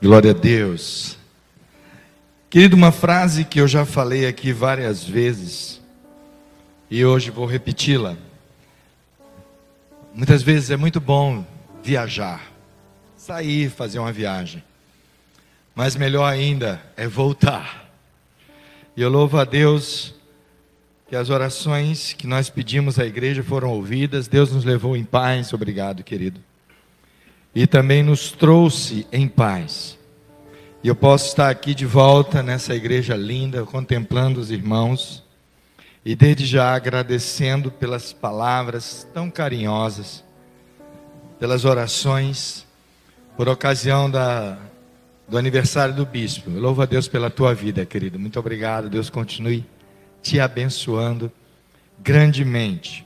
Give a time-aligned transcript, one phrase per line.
[0.00, 1.16] Glória a Deus.
[2.50, 5.80] Querido, uma frase que eu já falei aqui várias vezes
[6.90, 8.14] e hoje vou repeti-la.
[10.12, 11.46] Muitas vezes é muito bom
[11.82, 12.52] viajar,
[13.16, 14.62] sair, fazer uma viagem,
[15.74, 17.90] mas melhor ainda é voltar.
[18.94, 20.14] E eu louvo a Deus
[21.08, 25.54] que as orações que nós pedimos à igreja foram ouvidas, Deus nos levou em paz,
[25.54, 26.38] obrigado, querido
[27.56, 29.96] e também nos trouxe em paz.
[30.84, 35.24] E eu posso estar aqui de volta nessa igreja linda, contemplando os irmãos
[36.04, 40.22] e desde já agradecendo pelas palavras tão carinhosas,
[41.40, 42.66] pelas orações,
[43.38, 44.58] por ocasião da,
[45.26, 46.50] do aniversário do bispo.
[46.50, 48.18] Eu louvo a Deus pela tua vida, querido.
[48.18, 48.90] Muito obrigado.
[48.90, 49.64] Deus continue
[50.20, 51.32] te abençoando
[52.00, 53.05] grandemente.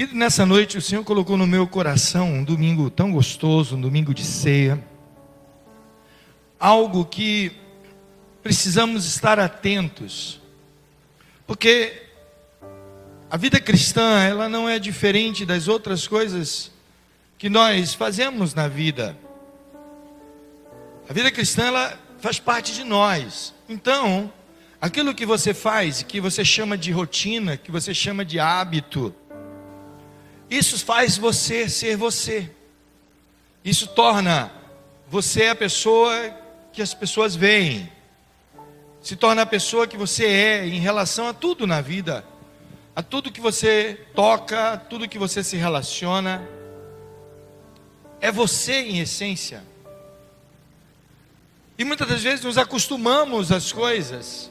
[0.00, 4.14] Que nessa noite o Senhor colocou no meu coração um domingo tão gostoso, um domingo
[4.14, 4.82] de ceia,
[6.58, 7.52] algo que
[8.42, 10.40] precisamos estar atentos,
[11.46, 12.02] porque
[13.30, 16.70] a vida cristã, ela não é diferente das outras coisas
[17.36, 19.14] que nós fazemos na vida.
[21.10, 23.52] A vida cristã, ela faz parte de nós.
[23.68, 24.32] Então,
[24.80, 29.14] aquilo que você faz, que você chama de rotina, que você chama de hábito,
[30.50, 32.50] isso faz você ser você.
[33.64, 34.50] Isso torna
[35.08, 36.12] você a pessoa
[36.72, 37.90] que as pessoas veem.
[39.00, 42.24] Se torna a pessoa que você é em relação a tudo na vida,
[42.96, 46.42] a tudo que você toca, a tudo que você se relaciona.
[48.20, 49.62] É você em essência.
[51.78, 54.50] E muitas das vezes nos acostumamos às coisas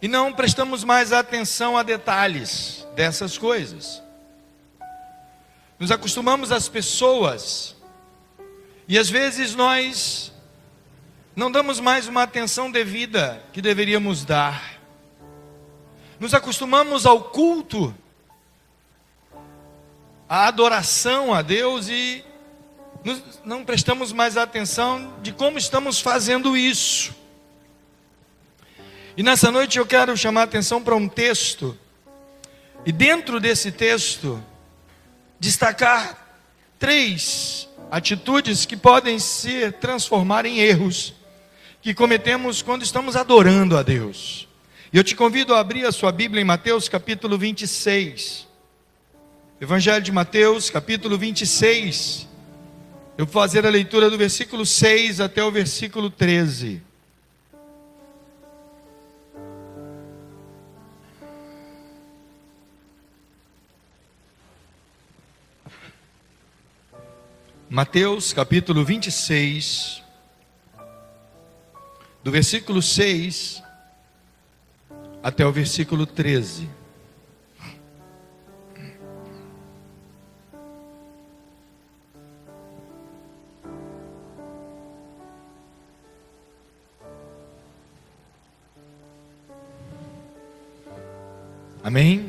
[0.00, 4.02] e não prestamos mais atenção a detalhes dessas coisas.
[5.78, 7.76] Nos acostumamos às pessoas
[8.88, 10.32] e às vezes nós
[11.34, 14.80] não damos mais uma atenção devida que deveríamos dar.
[16.18, 17.94] Nos acostumamos ao culto,
[20.26, 22.24] à adoração a Deus e
[23.44, 27.14] não prestamos mais atenção de como estamos fazendo isso.
[29.14, 31.78] E nessa noite eu quero chamar a atenção para um texto,
[32.84, 34.42] e dentro desse texto,
[35.38, 36.26] destacar
[36.78, 41.14] três atitudes que podem se transformar em erros
[41.80, 44.48] que cometemos quando estamos adorando a Deus.
[44.92, 48.46] E eu te convido a abrir a sua Bíblia em Mateus capítulo 26.
[49.60, 52.28] Evangelho de Mateus, capítulo 26.
[53.16, 56.82] Eu vou fazer a leitura do versículo 6 até o versículo 13.
[67.68, 70.00] Mateus capítulo 26,
[72.22, 73.60] do versículo 6
[75.20, 76.68] até o versículo 13.
[91.82, 92.25] Amém?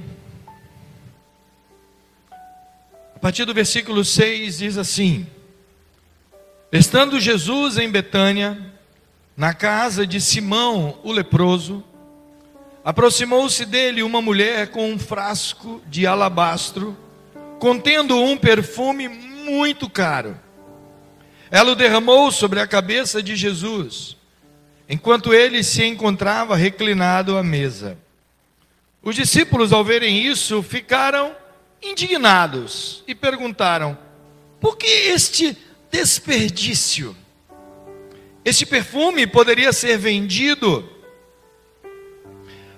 [3.28, 5.28] Partir do versículo 6 diz assim:
[6.72, 8.58] Estando Jesus em Betânia,
[9.36, 11.84] na casa de Simão o leproso,
[12.86, 16.96] aproximou-se dele uma mulher com um frasco de alabastro,
[17.60, 20.40] contendo um perfume muito caro.
[21.52, 24.16] Ela o derramou sobre a cabeça de Jesus,
[24.88, 27.98] enquanto ele se encontrava reclinado à mesa.
[29.04, 31.36] Os discípulos, ao verem isso, ficaram
[31.82, 33.98] indignados e perguntaram:
[34.60, 35.58] por que este
[35.92, 37.16] desperdício?
[38.44, 40.90] Este perfume poderia ser vendido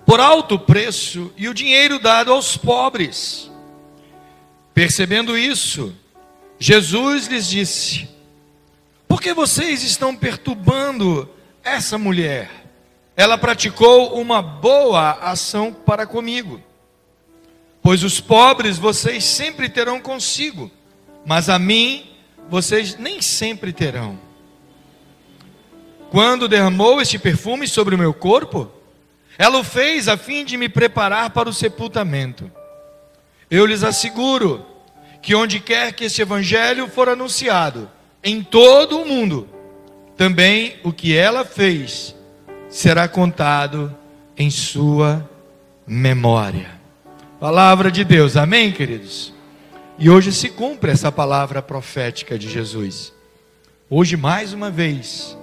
[0.05, 3.49] por alto preço e o dinheiro dado aos pobres.
[4.73, 5.95] Percebendo isso,
[6.57, 8.09] Jesus lhes disse:
[9.07, 11.29] Por que vocês estão perturbando
[11.63, 12.49] essa mulher?
[13.15, 16.61] Ela praticou uma boa ação para comigo.
[17.81, 20.69] Pois os pobres vocês sempre terão consigo,
[21.25, 22.05] mas a mim
[22.49, 24.19] vocês nem sempre terão.
[26.09, 28.69] Quando derramou este perfume sobre o meu corpo,
[29.37, 32.51] ela o fez a fim de me preparar para o sepultamento.
[33.49, 34.65] Eu lhes asseguro
[35.21, 37.89] que onde quer que este evangelho for anunciado,
[38.23, 39.47] em todo o mundo,
[40.17, 42.15] também o que ela fez
[42.69, 43.95] será contado
[44.37, 45.29] em sua
[45.87, 46.78] memória.
[47.39, 49.31] Palavra de Deus, amém, queridos?
[49.97, 53.13] E hoje se cumpre essa palavra profética de Jesus.
[53.89, 55.37] Hoje, mais uma vez,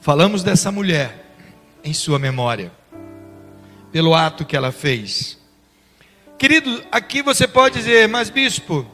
[0.00, 1.34] falamos dessa mulher
[1.82, 2.70] em sua memória,
[3.90, 5.36] pelo ato que ela fez.
[6.38, 8.86] Querido, aqui você pode dizer, mas bispo,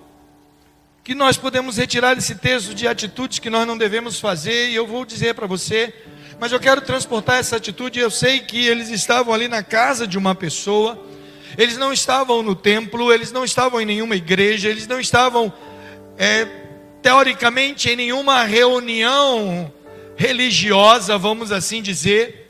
[1.04, 4.86] que nós podemos retirar desse texto de atitudes que nós não devemos fazer, e eu
[4.86, 5.92] vou dizer para você,
[6.40, 8.00] mas eu quero transportar essa atitude.
[8.00, 11.11] Eu sei que eles estavam ali na casa de uma pessoa,
[11.56, 15.52] eles não estavam no templo, eles não estavam em nenhuma igreja, eles não estavam,
[16.18, 16.46] é,
[17.00, 19.72] teoricamente, em nenhuma reunião
[20.16, 22.42] religiosa, vamos assim dizer.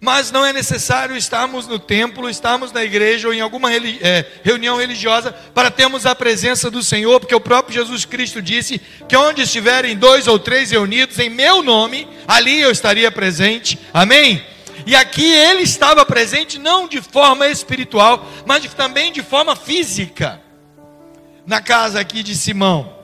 [0.00, 4.76] Mas não é necessário estarmos no templo, estarmos na igreja ou em alguma é, reunião
[4.76, 9.42] religiosa para termos a presença do Senhor, porque o próprio Jesus Cristo disse que onde
[9.42, 13.76] estiverem dois ou três reunidos em meu nome, ali eu estaria presente.
[13.92, 14.40] Amém?
[14.88, 20.40] E aqui ele estava presente não de forma espiritual, mas de, também de forma física,
[21.46, 22.96] na casa aqui de Simão.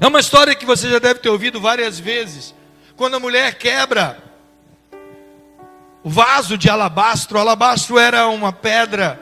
[0.00, 2.54] É uma história que você já deve ter ouvido várias vezes.
[2.94, 4.22] Quando a mulher quebra
[6.04, 9.20] o vaso de alabastro, o alabastro era uma pedra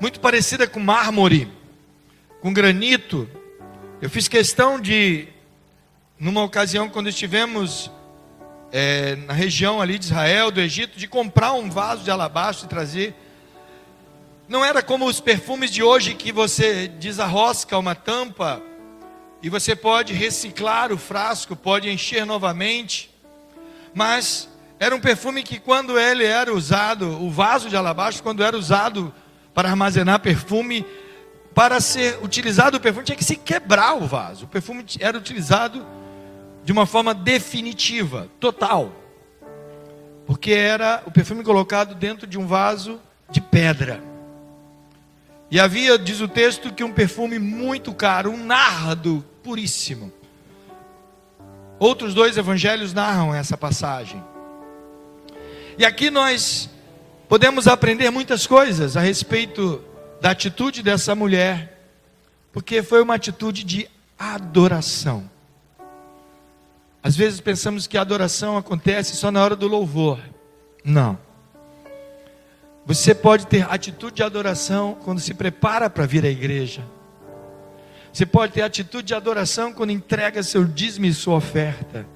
[0.00, 1.50] muito parecida com mármore,
[2.40, 3.28] com granito.
[4.00, 5.26] Eu fiz questão de,
[6.20, 7.90] numa ocasião, quando estivemos
[8.72, 12.68] é, na região ali de Israel, do Egito, de comprar um vaso de alabastro e
[12.68, 13.14] trazer.
[14.48, 18.62] Não era como os perfumes de hoje que você desarrosca uma tampa
[19.42, 23.10] e você pode reciclar o frasco, pode encher novamente,
[23.94, 24.48] mas
[24.80, 29.12] era um perfume que, quando ele era usado, o vaso de alabastro, quando era usado
[29.52, 30.86] para armazenar perfume,
[31.54, 34.44] para ser utilizado o perfume, tinha que se quebrar o vaso.
[34.44, 35.84] O perfume era utilizado
[36.68, 38.92] de uma forma definitiva, total.
[40.26, 43.00] Porque era o perfume colocado dentro de um vaso
[43.30, 44.02] de pedra.
[45.50, 50.12] E havia, diz o texto, que um perfume muito caro, um nardo puríssimo.
[51.78, 54.22] Outros dois evangelhos narram essa passagem.
[55.78, 56.68] E aqui nós
[57.30, 59.82] podemos aprender muitas coisas a respeito
[60.20, 61.80] da atitude dessa mulher,
[62.52, 63.88] porque foi uma atitude de
[64.18, 65.37] adoração.
[67.08, 70.20] Às vezes pensamos que a adoração acontece só na hora do louvor.
[70.84, 71.18] Não.
[72.84, 76.84] Você pode ter atitude de adoração quando se prepara para vir à igreja.
[78.12, 82.06] Você pode ter atitude de adoração quando entrega seu dízimo e sua oferta.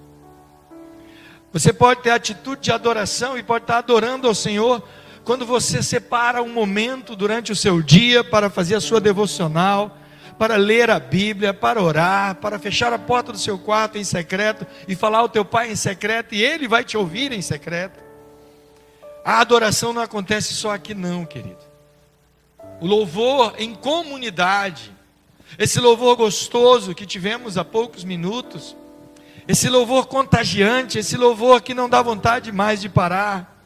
[1.54, 4.86] Você pode ter atitude de adoração e pode estar adorando ao Senhor
[5.24, 9.96] quando você separa um momento durante o seu dia para fazer a sua devocional,
[10.42, 14.66] para ler a Bíblia, para orar, para fechar a porta do seu quarto em secreto
[14.88, 18.00] e falar ao teu pai em secreto e ele vai te ouvir em secreto.
[19.24, 21.60] A adoração não acontece só aqui não, querido.
[22.80, 24.90] O louvor em comunidade,
[25.56, 28.74] esse louvor gostoso que tivemos há poucos minutos,
[29.46, 33.64] esse louvor contagiante, esse louvor que não dá vontade mais de parar,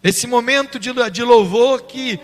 [0.00, 2.20] esse momento de, de louvor que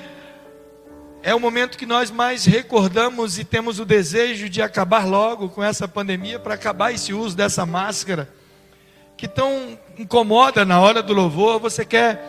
[1.26, 5.64] é o momento que nós mais recordamos e temos o desejo de acabar logo com
[5.64, 8.28] essa pandemia, para acabar esse uso dessa máscara,
[9.16, 12.22] que tão incomoda na hora do louvor, você quer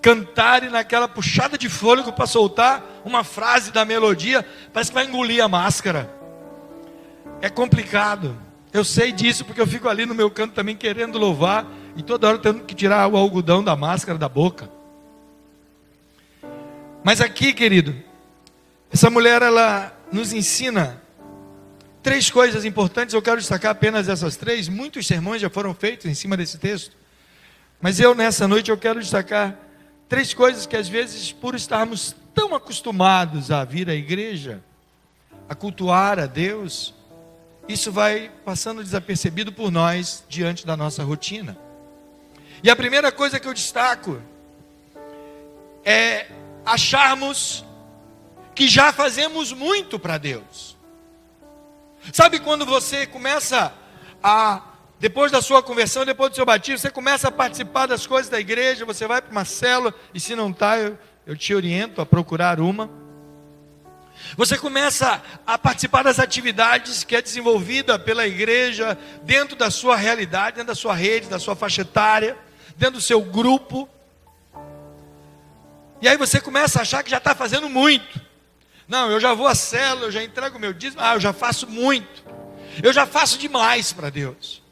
[0.00, 5.06] cantar e naquela puxada de fôlego para soltar uma frase da melodia, parece que vai
[5.06, 6.08] engolir a máscara.
[7.42, 8.38] É complicado.
[8.72, 11.66] Eu sei disso porque eu fico ali no meu canto também querendo louvar
[11.96, 14.70] e toda hora tendo que tirar o algodão da máscara da boca.
[17.02, 18.05] Mas aqui, querido,
[18.92, 21.02] essa mulher ela nos ensina
[22.02, 23.14] três coisas importantes.
[23.14, 24.68] Eu quero destacar apenas essas três.
[24.68, 26.96] Muitos sermões já foram feitos em cima desse texto.
[27.80, 29.58] Mas eu nessa noite eu quero destacar
[30.08, 34.62] três coisas que às vezes por estarmos tão acostumados a vir à igreja,
[35.48, 36.94] a cultuar a Deus,
[37.68, 41.58] isso vai passando desapercebido por nós diante da nossa rotina.
[42.62, 44.22] E a primeira coisa que eu destaco
[45.84, 46.26] é
[46.64, 47.64] acharmos
[48.56, 50.74] que já fazemos muito para Deus.
[52.10, 53.70] Sabe quando você começa
[54.22, 54.62] a,
[54.98, 58.40] depois da sua conversão, depois do seu batismo, você começa a participar das coisas da
[58.40, 62.06] igreja, você vai para uma célula, e se não está, eu, eu te oriento a
[62.06, 62.88] procurar uma.
[64.38, 70.56] Você começa a participar das atividades que é desenvolvida pela igreja dentro da sua realidade,
[70.56, 72.38] dentro da sua rede, da sua faixa etária,
[72.74, 73.86] dentro do seu grupo.
[76.00, 78.25] E aí você começa a achar que já está fazendo muito.
[78.88, 81.66] Não, eu já vou à célula, eu já entrego meu dízimo, ah, eu já faço
[81.66, 82.24] muito.
[82.82, 84.62] Eu já faço demais para Deus.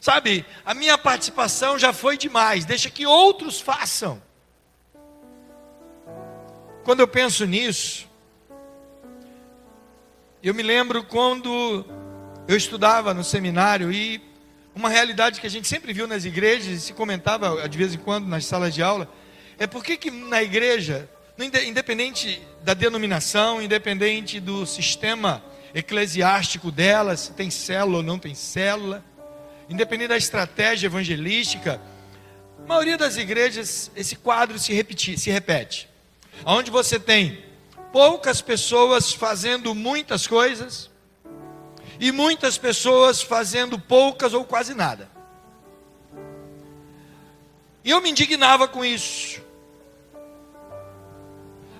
[0.00, 4.20] Sabe, a minha participação já foi demais, deixa que outros façam.
[6.84, 8.08] Quando eu penso nisso,
[10.42, 11.84] eu me lembro quando
[12.48, 14.22] eu estudava no seminário e
[14.74, 17.98] uma realidade que a gente sempre viu nas igrejas e se comentava de vez em
[17.98, 19.06] quando nas salas de aula
[19.58, 21.08] é por que na igreja,
[21.44, 25.42] independente da denominação, independente do sistema
[25.74, 29.04] eclesiástico dela, se tem célula ou não tem célula,
[29.68, 31.80] independente da estratégia evangelística,
[32.58, 35.88] a maioria das igrejas esse quadro se, repeti, se repete.
[36.44, 37.44] Onde você tem
[37.92, 40.90] poucas pessoas fazendo muitas coisas
[41.98, 45.08] e muitas pessoas fazendo poucas ou quase nada.
[47.84, 49.42] E eu me indignava com isso.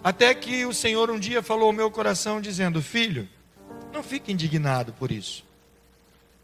[0.02, 3.28] Até que o Senhor um dia falou ao meu coração, dizendo: Filho,
[3.92, 5.44] não fique indignado por isso.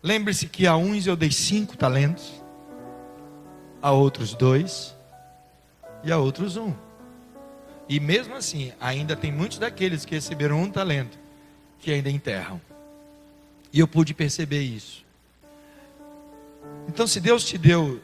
[0.03, 2.43] Lembre-se que a uns eu dei cinco talentos,
[3.81, 4.95] a outros dois
[6.05, 6.75] e a outros um.
[7.89, 11.19] E mesmo assim, ainda tem muitos daqueles que receberam um talento
[11.79, 12.61] que ainda enterram.
[13.73, 15.05] E eu pude perceber isso.
[16.89, 18.01] Então, se Deus te deu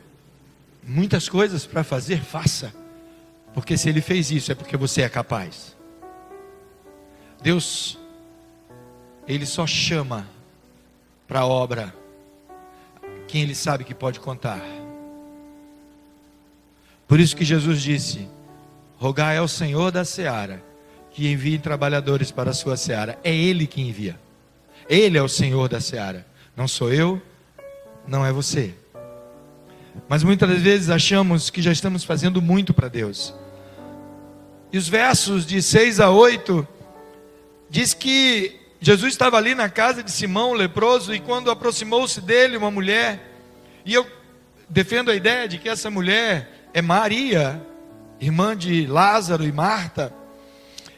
[0.83, 2.73] muitas coisas para fazer, faça.
[3.55, 5.77] Porque se Ele fez isso, é porque você é capaz.
[7.43, 7.99] Deus,
[9.27, 10.27] Ele só chama
[11.27, 11.95] para a obra
[13.29, 14.61] quem Ele sabe que pode contar.
[17.07, 18.29] Por isso que Jesus disse:
[18.97, 20.63] Rogai ao Senhor da seara
[21.11, 23.19] que envie trabalhadores para a sua seara.
[23.23, 24.19] É Ele que envia.
[24.89, 26.27] Ele é o Senhor da seara.
[26.57, 27.21] Não sou eu,
[28.07, 28.75] não é você.
[30.09, 33.35] Mas muitas vezes achamos que já estamos fazendo muito para Deus.
[34.73, 36.67] E os versos de 6 a 8
[37.69, 42.71] diz que Jesus estava ali na casa de Simão, leproso, e quando aproximou-se dele uma
[42.71, 43.21] mulher,
[43.85, 44.07] e eu
[44.71, 47.63] defendo a ideia de que essa mulher é Maria,
[48.19, 50.11] irmã de Lázaro e Marta,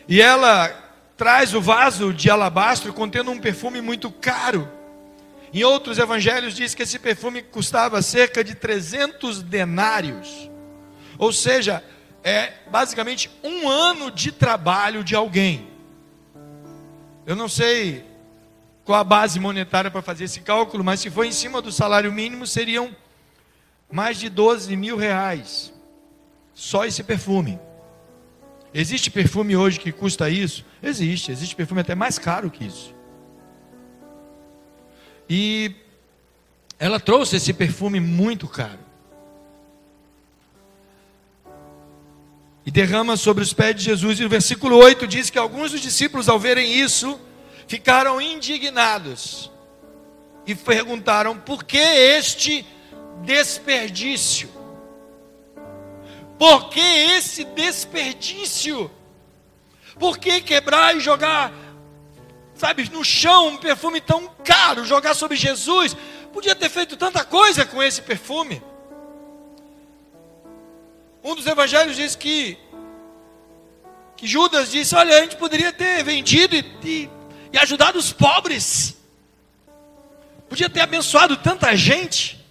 [0.06, 0.68] e ela
[1.16, 4.68] traz o vaso de alabastro contendo um perfume muito caro.
[5.52, 10.48] Em outros evangelhos diz que esse perfume custava cerca de 300 denários.
[11.18, 11.82] Ou seja,
[12.24, 15.68] é basicamente um ano de trabalho de alguém.
[17.26, 18.02] Eu não sei
[18.82, 22.10] qual a base monetária para fazer esse cálculo, mas se for em cima do salário
[22.10, 22.96] mínimo, seriam
[23.92, 25.70] mais de 12 mil reais.
[26.54, 27.60] Só esse perfume.
[28.72, 30.64] Existe perfume hoje que custa isso?
[30.82, 31.30] Existe.
[31.30, 32.94] Existe perfume até mais caro que isso.
[35.28, 35.74] E
[36.78, 38.93] ela trouxe esse perfume muito caro.
[42.66, 44.20] E derrama sobre os pés de Jesus.
[44.20, 47.20] E o versículo 8 diz que alguns dos discípulos, ao verem isso,
[47.66, 49.50] ficaram indignados.
[50.46, 52.66] E perguntaram: por que este
[53.22, 54.48] desperdício?
[56.38, 58.90] Por que esse desperdício?
[59.98, 61.52] Por que quebrar e jogar,
[62.54, 65.96] sabe, no chão um perfume tão caro, jogar sobre Jesus?
[66.32, 68.60] Podia ter feito tanta coisa com esse perfume.
[71.24, 72.58] Um dos evangelhos diz que,
[74.14, 77.10] que Judas disse: Olha, a gente poderia ter vendido e, e,
[77.50, 78.94] e ajudado os pobres,
[80.50, 82.44] podia ter abençoado tanta gente.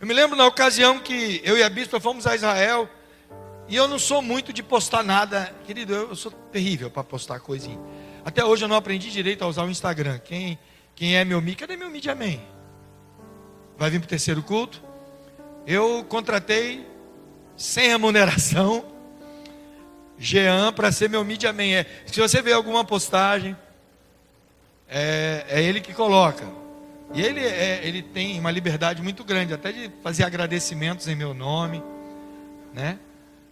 [0.00, 2.90] Eu me lembro na ocasião que eu e a bispa fomos a Israel.
[3.68, 5.54] E eu não sou muito de postar nada.
[5.64, 7.78] Querido, eu, sou terrível para postar coisinha.
[8.24, 10.18] Até hoje eu não aprendi direito a usar o Instagram.
[10.18, 10.58] Quem,
[10.96, 11.68] quem é meu mídia?
[11.68, 12.42] Cadê meu mídia amém?
[13.78, 14.89] Vai vir para o terceiro culto?
[15.66, 16.86] Eu contratei
[17.56, 18.84] sem remuneração
[20.18, 21.74] Jean para ser meu mídia amém.
[21.74, 23.56] É, se você vê alguma postagem,
[24.86, 26.44] é, é ele que coloca.
[27.14, 31.32] E ele, é, ele tem uma liberdade muito grande, até de fazer agradecimentos em meu
[31.32, 31.82] nome.
[32.72, 32.98] Né?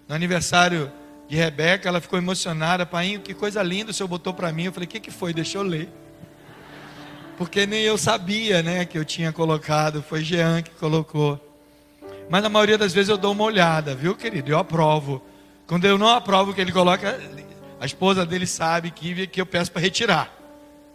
[0.06, 0.92] No aniversário
[1.26, 2.84] de Rebeca, ela ficou emocionada.
[2.84, 4.64] Pai, que coisa linda o senhor botou para mim.
[4.64, 5.32] Eu falei, o que, que foi?
[5.32, 5.88] Deixa eu ler.
[7.38, 10.02] Porque nem eu sabia né, que eu tinha colocado.
[10.02, 11.47] Foi Jean que colocou.
[12.30, 14.50] Mas na maioria das vezes eu dou uma olhada, viu, querido?
[14.50, 15.22] Eu aprovo.
[15.66, 17.18] Quando eu não aprovo que ele coloca,
[17.80, 20.32] a esposa dele sabe que, que eu peço para retirar.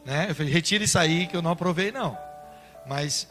[0.05, 0.27] Né?
[0.29, 2.17] Eu falei, retire isso aí que eu não aprovei, não.
[2.85, 3.27] Mas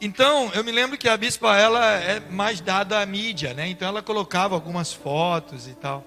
[0.00, 3.68] então, eu me lembro que a bispa ela é mais dada à mídia, né?
[3.68, 6.04] Então ela colocava algumas fotos e tal.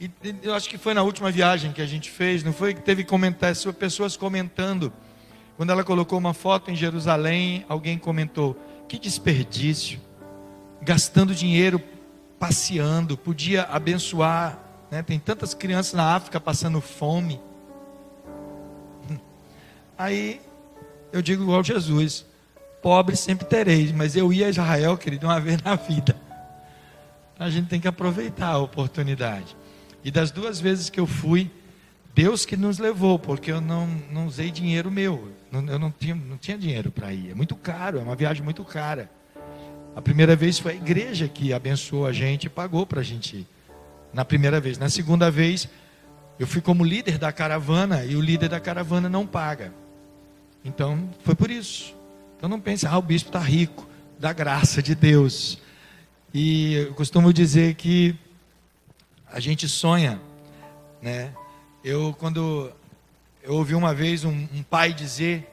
[0.00, 0.10] E
[0.42, 3.04] eu acho que foi na última viagem que a gente fez, não foi que teve
[3.04, 4.92] comentários, pessoas comentando.
[5.56, 8.56] Quando ela colocou uma foto em Jerusalém, alguém comentou:
[8.88, 10.00] "Que desperdício!
[10.80, 11.80] Gastando dinheiro
[12.38, 14.58] passeando, podia abençoar,
[14.90, 15.02] né?
[15.02, 17.40] Tem tantas crianças na África passando fome".
[19.98, 20.40] Aí
[21.12, 22.24] eu digo igual Jesus:
[22.82, 26.16] pobre sempre tereis, mas eu ia a Israel, querido, uma vez na vida.
[27.38, 29.56] A gente tem que aproveitar a oportunidade.
[30.02, 31.50] E das duas vezes que eu fui,
[32.18, 35.30] Deus que nos levou, porque eu não, não usei dinheiro meu.
[35.52, 37.30] Eu não tinha, não tinha dinheiro para ir.
[37.30, 39.08] É muito caro, é uma viagem muito cara.
[39.94, 43.36] A primeira vez foi a igreja que abençoou a gente e pagou para a gente
[43.36, 43.46] ir.
[44.12, 44.78] Na primeira vez.
[44.78, 45.68] Na segunda vez,
[46.40, 49.72] eu fui como líder da caravana e o líder da caravana não paga.
[50.64, 51.94] Então, foi por isso.
[52.36, 53.86] Então não pense, ah, o bispo está rico,
[54.18, 55.60] da graça de Deus.
[56.34, 58.16] E eu costumo dizer que
[59.30, 60.20] a gente sonha,
[61.00, 61.32] né?
[61.88, 62.70] Eu, quando
[63.42, 65.50] eu ouvi uma vez um, um pai dizer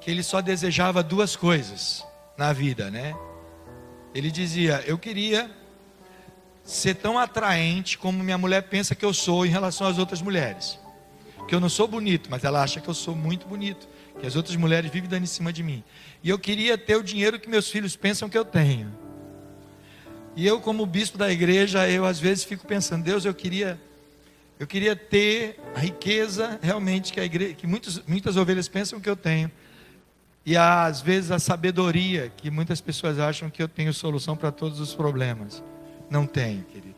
[0.00, 2.02] que ele só desejava duas coisas
[2.38, 3.14] na vida, né?
[4.14, 5.50] Ele dizia: Eu queria
[6.64, 10.78] ser tão atraente como minha mulher pensa que eu sou em relação às outras mulheres.
[11.46, 13.86] Que eu não sou bonito, mas ela acha que eu sou muito bonito.
[14.18, 15.84] Que as outras mulheres vivem dando em cima de mim.
[16.22, 18.90] E eu queria ter o dinheiro que meus filhos pensam que eu tenho.
[20.34, 23.78] E eu, como bispo da igreja, eu às vezes fico pensando, Deus, eu queria,
[24.58, 29.08] eu queria ter a riqueza realmente que a igreja, que muitos, muitas ovelhas pensam que
[29.08, 29.50] eu tenho.
[30.44, 34.80] E às vezes a sabedoria que muitas pessoas acham que eu tenho solução para todos
[34.80, 35.62] os problemas.
[36.10, 36.96] Não tenho, querido.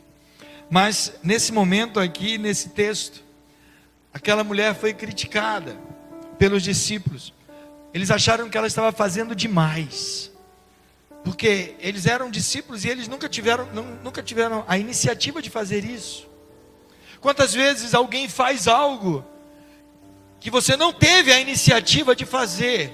[0.71, 3.23] Mas nesse momento aqui, nesse texto,
[4.15, 5.77] aquela mulher foi criticada
[6.39, 7.35] pelos discípulos.
[7.93, 10.31] Eles acharam que ela estava fazendo demais.
[11.23, 13.67] Porque eles eram discípulos e eles nunca tiveram,
[14.03, 16.30] nunca tiveram a iniciativa de fazer isso.
[17.21, 19.25] Quantas vezes alguém faz algo
[20.41, 22.93] que você não teve a iniciativa de fazer?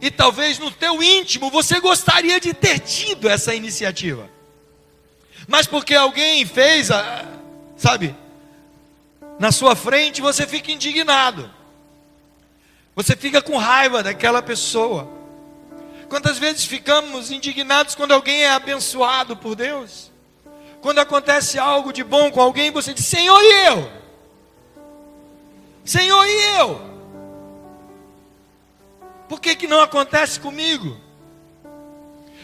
[0.00, 4.28] E talvez no teu íntimo você gostaria de ter tido essa iniciativa.
[5.48, 6.88] Mas porque alguém fez,
[7.76, 8.14] sabe,
[9.38, 11.50] na sua frente, você fica indignado.
[12.94, 15.08] Você fica com raiva daquela pessoa.
[16.08, 20.10] Quantas vezes ficamos indignados quando alguém é abençoado por Deus?
[20.86, 23.90] Quando acontece algo de bom com alguém, você diz: Senhor, e eu?
[25.84, 26.80] Senhor, e eu?
[29.28, 30.96] Por que, que não acontece comigo?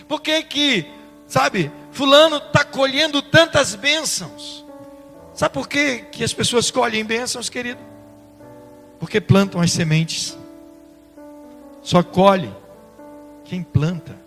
[0.09, 0.91] Por que que,
[1.29, 4.65] sabe, fulano está colhendo tantas bênçãos?
[5.35, 7.81] Sabe por que, que as pessoas colhem bênçãos, querido?
[8.99, 10.37] Porque plantam as sementes.
[11.81, 12.53] Só colhe
[13.45, 14.19] quem planta.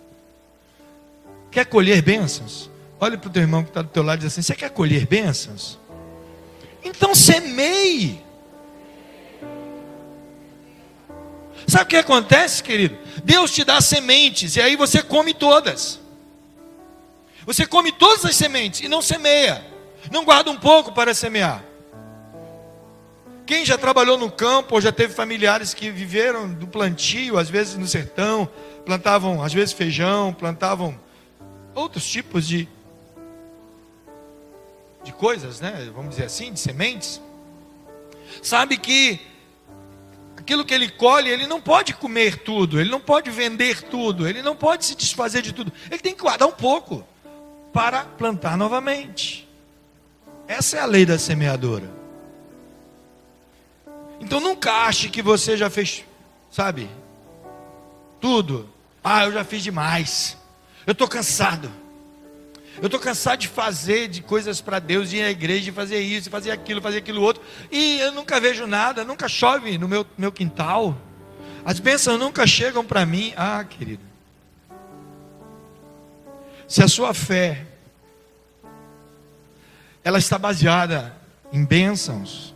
[1.52, 2.74] Quer colher bênçãos?
[3.06, 4.72] Olha para o teu irmão que está do teu lado e diz assim: Você quer
[4.72, 5.78] colher bênçãos?
[6.84, 8.20] Então semeie.
[11.68, 12.98] Sabe o que acontece, querido?
[13.24, 16.00] Deus te dá sementes e aí você come todas.
[17.46, 19.64] Você come todas as sementes e não semeia.
[20.12, 21.64] Não guarda um pouco para semear.
[23.46, 27.76] Quem já trabalhou no campo ou já teve familiares que viveram do plantio, às vezes
[27.76, 28.50] no sertão,
[28.84, 31.00] plantavam às vezes feijão, plantavam
[31.76, 32.68] outros tipos de
[35.06, 35.90] de coisas, né?
[35.94, 37.22] Vamos dizer assim, de sementes.
[38.42, 39.22] Sabe que
[40.36, 44.42] aquilo que ele colhe, ele não pode comer tudo, ele não pode vender tudo, ele
[44.42, 45.72] não pode se desfazer de tudo.
[45.90, 47.06] Ele tem que guardar um pouco
[47.72, 49.48] para plantar novamente.
[50.48, 51.90] Essa é a lei da semeadora.
[54.20, 56.04] Então nunca ache que você já fez,
[56.52, 56.90] sabe,
[58.20, 58.68] tudo.
[59.04, 60.36] Ah, eu já fiz demais.
[60.88, 61.72] Eu estou cansado.
[62.82, 66.52] Eu estou cansado de fazer de coisas para Deus, ir à igreja, fazer isso, fazer
[66.52, 67.42] aquilo, fazer aquilo outro.
[67.72, 70.98] E eu nunca vejo nada, nunca chove no meu, meu quintal.
[71.64, 73.34] As bênçãos nunca chegam para mim.
[73.38, 74.04] Ah, querido.
[76.68, 77.66] Se a sua fé
[80.04, 81.16] ela está baseada
[81.52, 82.54] em bênçãos,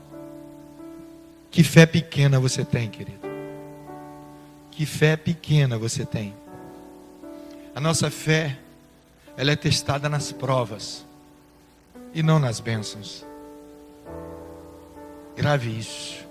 [1.50, 3.20] que fé pequena você tem, querido.
[4.72, 6.36] Que fé pequena você tem.
[7.74, 8.60] A nossa fé
[9.40, 11.06] ela é testada nas provas
[12.14, 13.26] e não nas bênçãos.
[15.34, 16.28] Grave isso.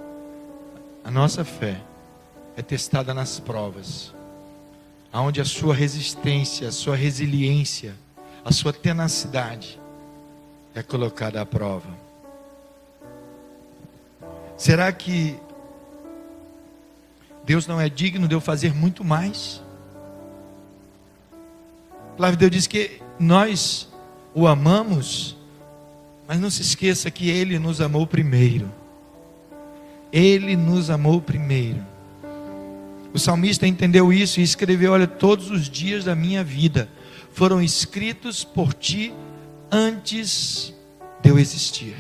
[1.03, 1.81] A nossa fé
[2.55, 4.13] é testada nas provas,
[5.11, 7.95] aonde a sua resistência, a sua resiliência,
[8.45, 9.81] a sua tenacidade
[10.75, 11.89] é colocada à prova.
[14.55, 15.41] Será que
[17.43, 19.63] Deus não é digno de eu fazer muito mais?
[22.19, 23.89] Palavra de Deus diz que nós
[24.35, 25.37] o amamos,
[26.27, 28.69] mas não se esqueça que Ele nos amou primeiro.
[30.13, 31.81] Ele nos amou primeiro.
[33.15, 36.89] O salmista entendeu isso e escreveu: Olha, todos os dias da minha vida
[37.33, 39.15] foram escritos por ti
[39.71, 40.75] antes
[41.23, 41.95] de eu existir.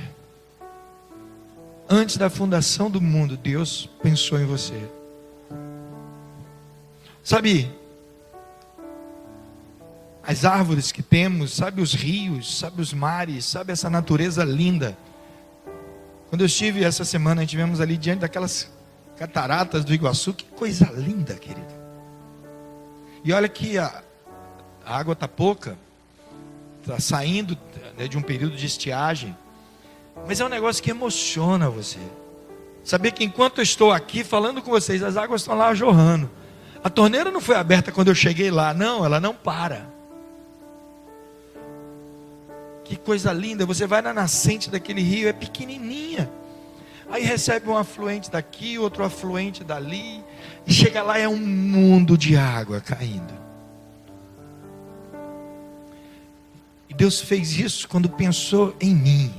[1.88, 4.82] Antes da fundação do mundo, Deus pensou em você.
[7.22, 7.70] Sabe,
[10.28, 14.94] as árvores que temos, sabe os rios, sabe os mares, sabe essa natureza linda.
[16.28, 18.70] Quando eu estive essa semana, tivemos ali diante daquelas
[19.16, 21.72] cataratas do Iguaçu, que coisa linda, querido.
[23.24, 24.02] E olha que a,
[24.84, 25.78] a água está pouca,
[26.82, 27.56] está saindo
[27.96, 29.34] né, de um período de estiagem,
[30.26, 32.00] mas é um negócio que emociona você.
[32.84, 36.30] Saber que enquanto eu estou aqui falando com vocês, as águas estão lá jorrando.
[36.84, 39.96] A torneira não foi aberta quando eu cheguei lá, não, ela não para.
[42.88, 46.30] Que coisa linda, você vai na nascente daquele rio, é pequenininha.
[47.10, 50.24] Aí recebe um afluente daqui, outro afluente dali,
[50.66, 53.34] e chega lá é um mundo de água caindo.
[56.88, 59.34] E Deus fez isso quando pensou em mim.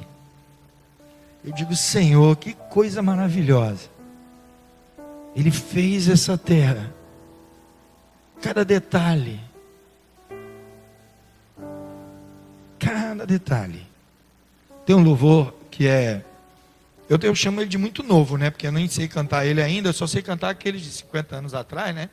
[1.43, 3.89] Eu digo, Senhor, que coisa maravilhosa.
[5.35, 6.93] Ele fez essa terra,
[8.43, 9.39] cada detalhe,
[13.19, 13.85] cada detalhe.
[14.85, 16.23] Tem um louvor que é.
[17.09, 18.49] Eu, eu chamo ele de muito novo, né?
[18.49, 21.53] Porque eu nem sei cantar ele ainda, eu só sei cantar aqueles de 50 anos
[21.53, 22.09] atrás, né?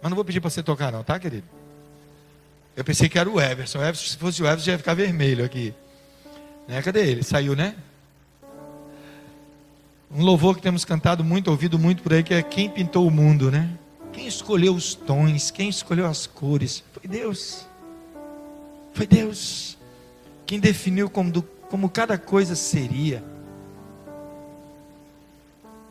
[0.00, 1.46] Mas não vou pedir para você tocar, não, tá, querido?
[2.76, 3.78] Eu pensei que era o Everson.
[3.78, 5.74] O Everson se fosse o Everson, ia ficar vermelho aqui.
[6.68, 6.82] Né?
[6.82, 7.22] Cadê ele?
[7.22, 7.74] Saiu, né?
[10.10, 13.10] Um louvor que temos cantado muito, ouvido muito por aí, que é Quem Pintou o
[13.10, 13.70] Mundo, né?
[14.12, 16.84] Quem escolheu os tons, quem escolheu as cores?
[16.92, 17.66] Foi Deus.
[18.92, 19.75] Foi Deus.
[20.46, 23.22] Quem definiu como, do, como cada coisa seria.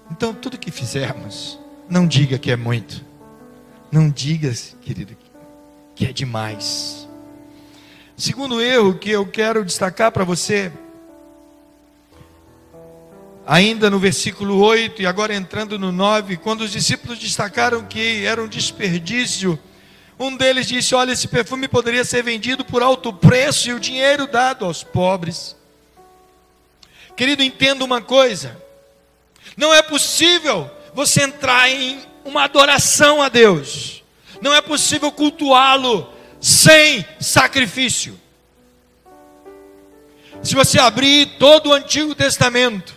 [0.09, 3.03] Então, tudo que fizermos, não diga que é muito.
[3.91, 5.15] Não diga, querido,
[5.93, 7.07] que é demais.
[8.17, 10.71] Segundo erro que eu quero destacar para você
[13.45, 18.41] ainda no versículo 8 e agora entrando no 9, quando os discípulos destacaram que era
[18.41, 19.59] um desperdício,
[20.17, 24.27] um deles disse: Olha, esse perfume poderia ser vendido por alto preço e o dinheiro
[24.27, 25.55] dado aos pobres.
[27.15, 28.57] Querido, entenda uma coisa:
[29.57, 34.03] não é possível você entrar em uma adoração a Deus,
[34.41, 38.19] não é possível cultuá-lo sem sacrifício.
[40.41, 42.94] Se você abrir todo o Antigo Testamento,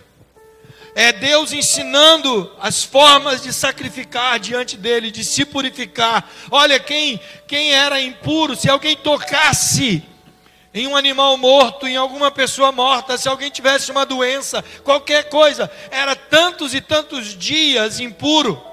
[0.95, 6.29] é Deus ensinando as formas de sacrificar diante dele, de se purificar.
[6.49, 10.03] Olha, quem, quem era impuro, se alguém tocasse
[10.73, 15.69] em um animal morto, em alguma pessoa morta, se alguém tivesse uma doença, qualquer coisa,
[15.89, 18.63] era tantos e tantos dias impuro.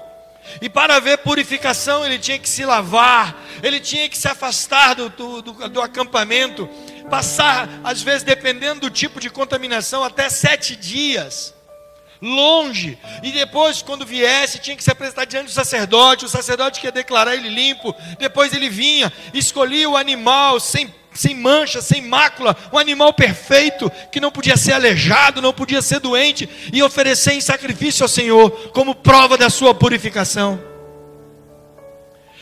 [0.61, 5.09] E para haver purificação, ele tinha que se lavar, ele tinha que se afastar do,
[5.09, 6.69] do, do, do acampamento,
[7.09, 11.56] passar, às vezes, dependendo do tipo de contaminação, até sete dias
[12.21, 16.91] longe, e depois, quando viesse, tinha que se apresentar diante do sacerdote, o sacerdote queria
[16.91, 22.77] declarar ele limpo, depois ele vinha, escolhia o animal sem, sem mancha, sem mácula, um
[22.77, 28.03] animal perfeito, que não podia ser aleijado, não podia ser doente, e oferecer em sacrifício
[28.03, 30.76] ao Senhor, como prova da sua purificação.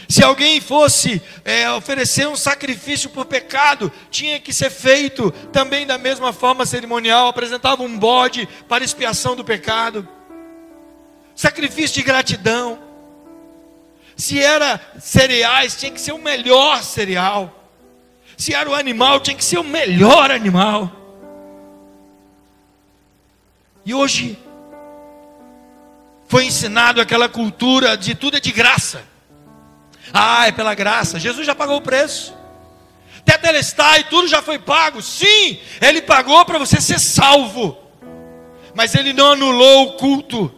[0.07, 5.97] Se alguém fosse é, oferecer um sacrifício por pecado, tinha que ser feito também da
[5.97, 10.07] mesma forma cerimonial, apresentava um bode para expiação do pecado.
[11.35, 12.79] Sacrifício de gratidão.
[14.15, 17.69] Se era cereais, tinha que ser o melhor cereal.
[18.37, 20.91] Se era o animal, tinha que ser o melhor animal.
[23.85, 24.37] E hoje
[26.27, 29.14] foi ensinado aquela cultura de tudo é de graça.
[30.17, 31.19] Ah, é pela graça.
[31.19, 32.33] Jesus já pagou o preço.
[33.25, 35.01] Tetelestai, tudo já foi pago.
[35.01, 37.77] Sim, ele pagou para você ser salvo.
[38.73, 40.49] Mas ele não anulou o culto.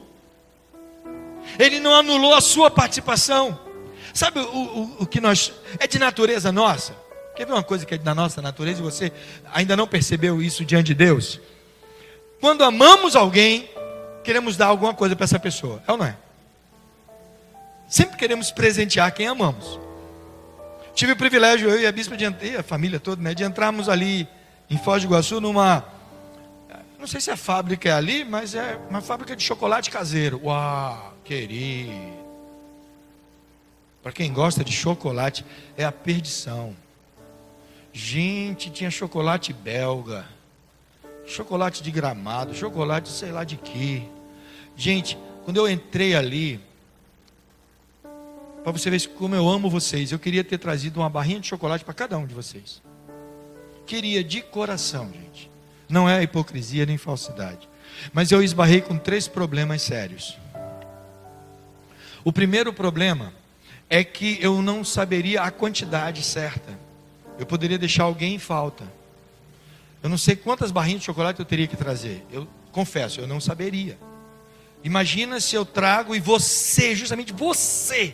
[1.58, 3.60] Ele não anulou a sua participação.
[4.14, 5.52] Sabe o, o, o que nós.
[5.80, 6.96] É de natureza nossa.
[7.36, 9.12] Quer ver uma coisa que é da nossa natureza e você
[9.52, 11.40] ainda não percebeu isso diante de Deus?
[12.40, 13.68] Quando amamos alguém,
[14.24, 15.82] queremos dar alguma coisa para essa pessoa.
[15.88, 16.16] É ou não é?
[17.88, 19.80] Sempre queremos presentear quem amamos.
[20.94, 24.28] Tive o privilégio, eu e a bispa, de, a família toda, né, de entrarmos ali
[24.70, 25.86] em Foz do Iguaçu numa.
[27.00, 30.42] Não sei se a fábrica é ali, mas é uma fábrica de chocolate caseiro.
[30.44, 32.18] Uau, querido.
[34.02, 35.46] Para quem gosta de chocolate,
[35.78, 36.76] é a perdição.
[37.94, 40.26] Gente, tinha chocolate belga,
[41.26, 44.04] chocolate de gramado, chocolate sei lá de quê.
[44.76, 46.60] Gente, quando eu entrei ali,
[48.72, 50.12] para você ver como eu amo vocês.
[50.12, 52.82] Eu queria ter trazido uma barrinha de chocolate para cada um de vocês.
[53.86, 55.50] Queria de coração, gente.
[55.88, 57.70] Não é hipocrisia nem falsidade.
[58.12, 60.38] Mas eu esbarrei com três problemas sérios.
[62.26, 63.34] O primeiro problema
[63.90, 66.78] é que eu não saberia a quantidade certa.
[67.40, 68.84] Eu poderia deixar alguém em falta.
[70.04, 72.22] Eu não sei quantas barrinhas de chocolate eu teria que trazer.
[72.30, 73.98] Eu confesso, eu não saberia.
[74.84, 78.14] Imagina se eu trago e você, justamente você,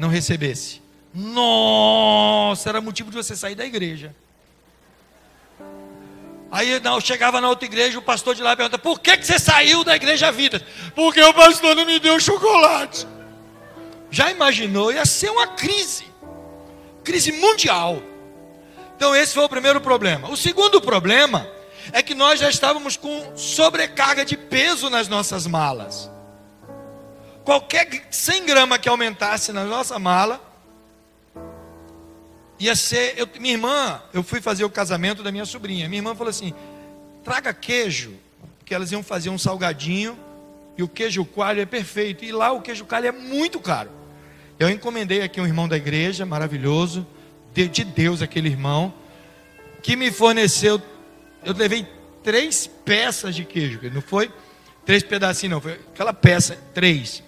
[0.00, 0.80] não recebesse.
[1.12, 4.16] Nossa, era motivo de você sair da igreja.
[6.50, 9.38] Aí não, chegava na outra igreja, o pastor de lá pergunta: por que, que você
[9.38, 10.64] saiu da igreja vida?
[10.94, 13.06] Porque o pastor não me deu chocolate.
[14.10, 14.90] Já imaginou?
[14.90, 16.06] Ia ser uma crise,
[17.04, 18.02] crise mundial.
[18.96, 20.28] Então, esse foi o primeiro problema.
[20.30, 21.46] O segundo problema
[21.92, 26.10] é que nós já estávamos com sobrecarga de peso nas nossas malas.
[27.44, 30.40] Qualquer 100 gramas que aumentasse na nossa mala,
[32.58, 33.14] ia ser.
[33.16, 35.88] Eu, minha irmã, eu fui fazer o casamento da minha sobrinha.
[35.88, 36.54] Minha irmã falou assim:
[37.24, 38.14] traga queijo,
[38.58, 40.16] porque elas iam fazer um salgadinho
[40.76, 42.24] e o queijo coalho é perfeito.
[42.24, 43.90] E lá o queijo coalho é muito caro.
[44.58, 47.06] Eu encomendei aqui um irmão da igreja, maravilhoso,
[47.54, 48.92] de, de Deus, aquele irmão,
[49.82, 50.80] que me forneceu.
[51.42, 51.86] Eu levei
[52.22, 54.30] três peças de queijo, não foi
[54.84, 57.22] três pedacinhos, não, foi aquela peça, três.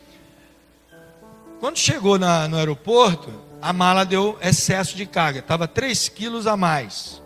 [1.63, 6.57] Quando chegou na, no aeroporto, a mala deu excesso de carga, estava 3 quilos a
[6.57, 7.23] mais.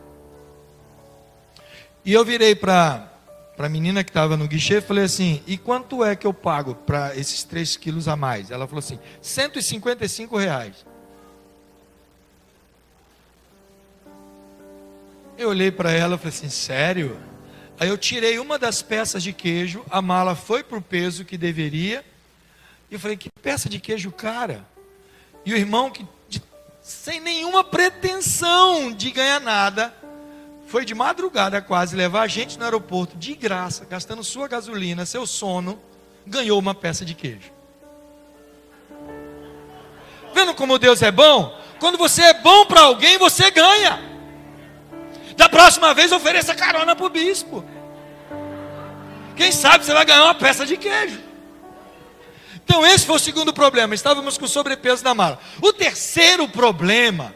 [2.04, 3.10] E eu virei para
[3.58, 6.74] a menina que estava no guichê e falei assim: e quanto é que eu pago
[6.74, 8.50] para esses 3 quilos a mais?
[8.50, 10.84] Ela falou assim: 155 reais.
[15.38, 17.18] Eu olhei para ela e falei assim: sério?
[17.80, 21.38] Aí eu tirei uma das peças de queijo, a mala foi para o peso que
[21.38, 22.04] deveria.
[22.90, 24.66] E eu falei: que peça de queijo cara?
[25.44, 26.04] E o irmão que
[26.86, 29.92] sem nenhuma pretensão de ganhar nada,
[30.68, 35.26] foi de madrugada quase levar a gente no aeroporto de graça, gastando sua gasolina, seu
[35.26, 35.82] sono,
[36.24, 37.50] ganhou uma peça de queijo.
[40.32, 41.58] Vendo como Deus é bom?
[41.80, 43.98] Quando você é bom para alguém, você ganha.
[45.36, 47.64] Da próxima vez, ofereça carona para o bispo.
[49.34, 51.25] Quem sabe você vai ganhar uma peça de queijo.
[52.68, 53.94] Então, esse foi o segundo problema.
[53.94, 55.38] Estávamos com sobrepeso na mala.
[55.62, 57.32] O terceiro problema,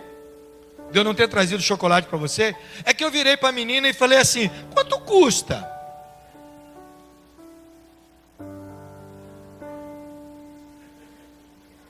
[0.90, 2.52] de eu não ter trazido chocolate para você,
[2.84, 5.70] é que eu virei para a menina e falei assim: quanto custa?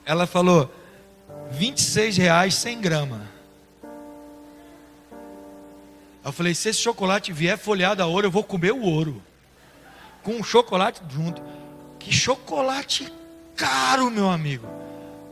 [0.05, 0.71] Ela falou:
[1.49, 3.27] 26 reais 100 grama.
[6.23, 9.19] Eu falei: se esse chocolate vier folhado a ouro, eu vou comer o ouro.
[10.21, 11.41] Com um chocolate junto.
[11.97, 13.11] Que chocolate
[13.55, 14.67] caro, meu amigo.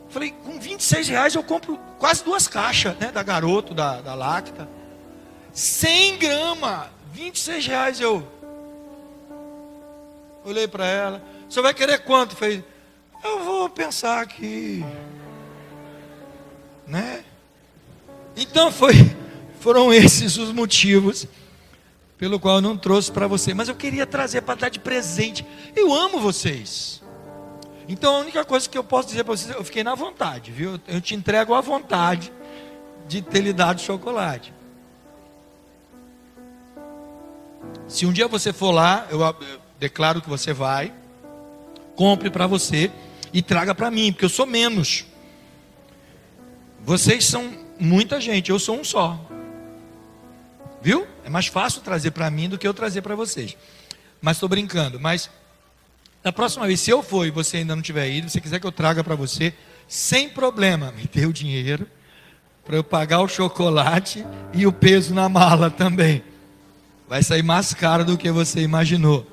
[0.08, 3.12] Falei, com 26 reais eu compro quase duas caixas, né?
[3.12, 4.68] Da garoto, da, da lacta.
[5.52, 8.26] 100 gramas, 26 reais eu.
[10.44, 11.22] Olhei para ela.
[11.48, 12.34] Você vai querer quanto?
[12.34, 12.64] Falei,
[13.22, 14.84] eu vou pensar aqui.
[16.86, 17.24] Né?
[18.36, 18.94] Então foi,
[19.60, 21.26] foram esses os motivos
[22.16, 23.54] pelo qual eu não trouxe para você.
[23.54, 25.46] Mas eu queria trazer para dar de presente.
[25.74, 27.00] Eu amo vocês.
[27.90, 30.80] Então a única coisa que eu posso dizer para vocês, eu fiquei na vontade, viu?
[30.86, 32.32] Eu te entrego a vontade
[33.08, 34.54] de ter lhe dado chocolate.
[37.88, 39.18] Se um dia você for lá, eu
[39.76, 40.94] declaro que você vai,
[41.96, 42.92] compre para você
[43.32, 45.04] e traga para mim, porque eu sou menos.
[46.82, 49.18] Vocês são muita gente, eu sou um só.
[50.80, 51.08] Viu?
[51.24, 53.56] É mais fácil trazer para mim do que eu trazer para vocês.
[54.22, 55.00] Mas estou brincando.
[55.00, 55.28] Mas
[56.22, 58.66] da próxima vez, se eu for e você ainda não tiver ido, se quiser que
[58.66, 59.54] eu traga para você,
[59.88, 61.86] sem problema, me dê o dinheiro
[62.64, 66.22] para eu pagar o chocolate e o peso na mala também.
[67.08, 69.26] Vai sair mais caro do que você imaginou.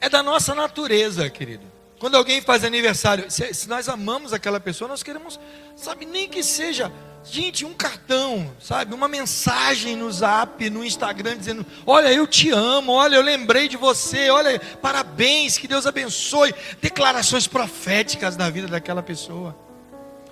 [0.00, 1.64] É da nossa natureza, querido.
[1.98, 5.40] Quando alguém faz aniversário, se, se nós amamos aquela pessoa, nós queremos,
[5.76, 6.92] sabe, nem que seja
[7.28, 8.94] Gente, um cartão, sabe?
[8.94, 13.76] Uma mensagem no zap, no Instagram, dizendo: Olha, eu te amo, olha, eu lembrei de
[13.76, 16.54] você, olha, parabéns, que Deus abençoe.
[16.80, 19.56] Declarações proféticas na vida daquela pessoa.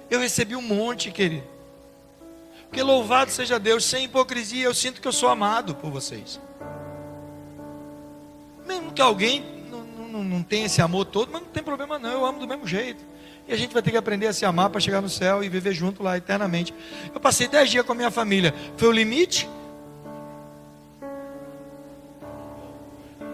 [0.09, 1.45] Eu recebi um monte, querido.
[2.69, 6.41] Porque louvado seja Deus, sem hipocrisia, eu sinto que eu sou amado por vocês.
[8.67, 12.11] Mesmo que alguém não, não, não tenha esse amor todo, mas não tem problema não,
[12.11, 13.05] eu amo do mesmo jeito.
[13.47, 15.49] E a gente vai ter que aprender a se amar para chegar no céu e
[15.49, 16.75] viver junto lá eternamente.
[17.13, 18.55] Eu passei dez dias com a minha família.
[18.77, 19.49] Foi o limite?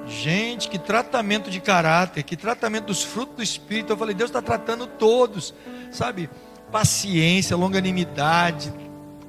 [0.09, 3.92] Gente, que tratamento de caráter, que tratamento dos frutos do Espírito.
[3.92, 5.55] Eu falei, Deus está tratando todos,
[5.92, 6.29] sabe?
[6.73, 8.73] Paciência, longanimidade,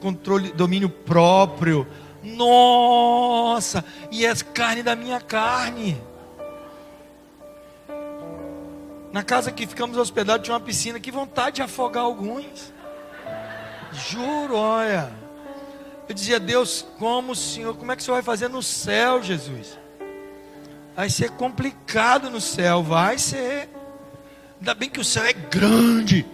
[0.01, 1.87] controle, domínio próprio.
[2.23, 6.01] Nossa, e é carne da minha carne.
[9.11, 10.99] Na casa que ficamos hospedados tinha uma piscina.
[10.99, 12.73] Que vontade de afogar alguns.
[13.91, 15.11] Juro, olha.
[16.07, 19.21] Eu dizia, Deus, como o Senhor, como é que o Senhor vai fazer no céu,
[19.21, 19.77] Jesus?
[20.95, 23.69] Vai ser complicado no céu, vai ser.
[24.59, 26.25] Ainda bem que o céu é grande.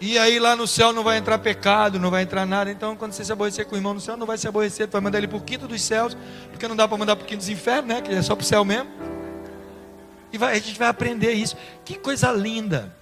[0.00, 2.70] E aí lá no céu não vai entrar pecado, não vai entrar nada.
[2.70, 4.88] Então, quando você se aborrecer com o irmão no céu, não vai se aborrecer.
[4.88, 6.16] Tu vai mandar ele para o quinto dos céus,
[6.50, 8.00] porque não dá para mandar para o quinto dos infernos, né?
[8.00, 9.11] Que é só para o céu mesmo.
[10.32, 11.56] E vai, a gente vai aprender isso.
[11.84, 12.94] Que coisa linda.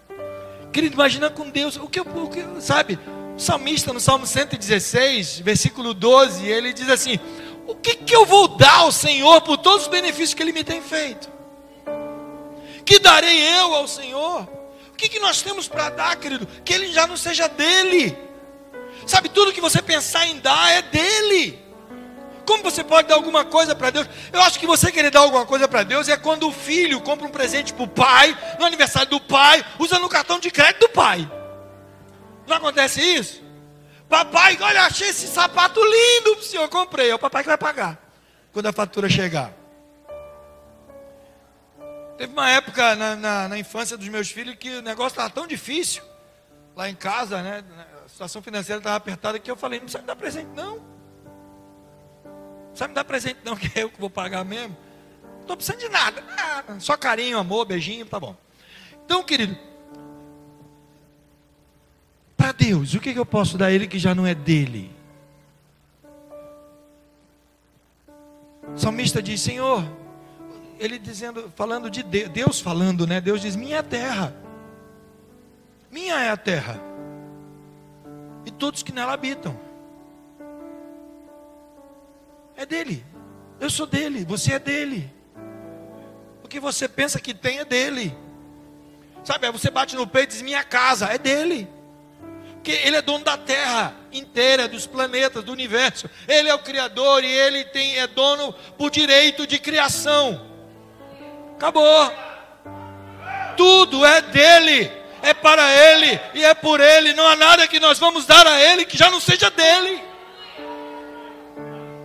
[0.72, 1.76] Querido, imagina com Deus.
[1.76, 2.98] O que, o que sabe?
[3.36, 7.18] O salmista no Salmo 116, versículo 12, ele diz assim:
[7.66, 10.64] O que, que eu vou dar ao Senhor por todos os benefícios que Ele me
[10.64, 11.30] tem feito?
[12.84, 14.60] Que darei eu ao Senhor?
[15.00, 16.46] que, que nós temos para dar, querido?
[16.62, 18.16] Que ele já não seja dele.
[19.06, 21.58] Sabe, tudo que você pensar em dar é dele.
[22.46, 24.09] Como você pode dar alguma coisa para Deus?
[24.33, 27.26] Eu acho que você querer dar alguma coisa para Deus é quando o filho compra
[27.26, 30.88] um presente para o pai, no aniversário do pai, usando o cartão de crédito do
[30.90, 31.31] pai.
[32.46, 33.42] Não acontece isso?
[34.09, 37.11] Papai, olha, achei esse sapato lindo para o senhor, comprei.
[37.11, 37.98] É o papai que vai pagar
[38.53, 39.53] quando a fatura chegar.
[42.18, 45.46] Teve uma época na, na, na infância dos meus filhos que o negócio estava tão
[45.46, 46.03] difícil,
[46.76, 47.64] lá em casa, né?
[48.05, 50.99] A situação financeira estava apertada que eu falei, não precisa me dar presente não.
[52.70, 54.76] Precisa me dar presente não, que é eu que vou pagar mesmo.
[55.22, 56.22] Não estou precisando de nada.
[56.78, 58.37] Só carinho, amor, beijinho, tá bom.
[59.04, 59.56] Então, querido,
[62.37, 64.90] para Deus, o que, que eu posso dar a Ele que já não é dele?
[68.74, 69.85] O salmista diz: Senhor,
[70.78, 73.20] ele dizendo, falando de Deus, Deus falando, né?
[73.20, 74.35] Deus diz: Minha é a terra,
[75.90, 76.80] minha é a terra,
[78.46, 79.59] e todos que nela habitam,
[82.60, 83.04] é dele.
[83.58, 85.10] Eu sou dele, você é dele.
[86.44, 88.14] O que você pensa que tem é dele.
[89.24, 91.66] Sabe, aí você bate no peito e diz: Minha casa é dele.
[92.54, 96.10] Porque ele é dono da terra inteira, dos planetas, do universo.
[96.28, 100.46] Ele é o criador e ele tem, é dono por direito de criação.
[101.54, 102.12] Acabou.
[103.56, 104.92] Tudo é dele,
[105.22, 107.14] é para ele e é por ele.
[107.14, 110.09] Não há nada que nós vamos dar a ele que já não seja dele.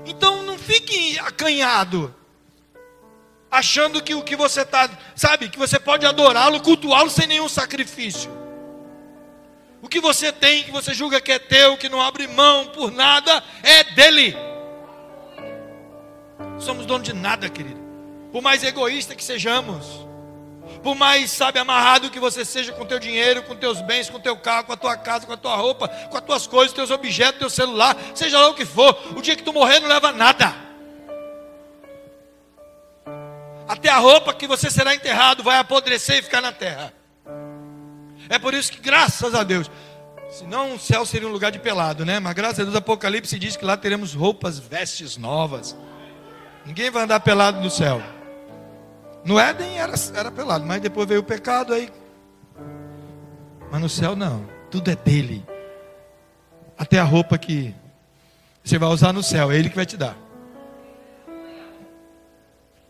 [0.05, 2.13] Então não fique acanhado,
[3.49, 8.31] achando que o que você está, sabe, que você pode adorá-lo, cultuá-lo sem nenhum sacrifício.
[9.81, 12.91] O que você tem, que você julga que é teu, que não abre mão por
[12.91, 14.35] nada, é dele.
[16.59, 17.85] Somos donos de nada, querido
[18.35, 20.04] por mais egoísta que sejamos,
[20.84, 24.38] por mais, sabe, amarrado que você seja com teu dinheiro, com teus bens, com teu
[24.38, 27.39] carro, com a tua casa, com a tua roupa, com as tuas coisas, teus objetos,
[27.39, 30.54] teu celular, seja lá o que for, o dia que tu morrer não leva nada.
[33.67, 36.93] Até a roupa que você será enterrado vai apodrecer e ficar na terra.
[38.30, 39.69] É por isso que, graças a Deus,
[40.30, 42.19] senão o céu seria um lugar de pelado, né?
[42.19, 45.75] Mas graças a Deus, Apocalipse diz que lá teremos roupas, vestes novas.
[46.65, 48.01] Ninguém vai andar pelado no céu.
[49.25, 51.91] No Éden era, era pelado, mas depois veio o pecado aí.
[53.71, 55.43] Mas no céu não, tudo é dele.
[56.77, 57.73] Até a roupa que
[58.63, 60.15] você vai usar no céu, é ele que vai te dar.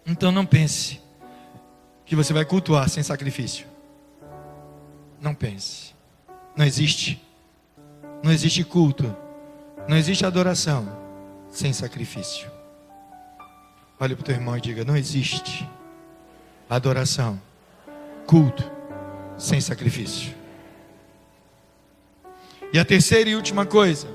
[0.06, 1.02] Então não pense
[2.06, 3.66] que você vai cultuar sem sacrifício.
[5.22, 5.96] Não pense.
[6.56, 7.22] Não existe.
[8.22, 9.16] Não existe culto.
[9.88, 10.88] Não existe adoração
[11.50, 12.52] sem sacrifício.
[14.00, 15.68] Olhe para o teu irmão e diga: não existe
[16.70, 17.42] adoração,
[18.26, 18.70] culto,
[19.38, 20.34] sem sacrifício.
[22.74, 24.08] E a terceira e última coisa,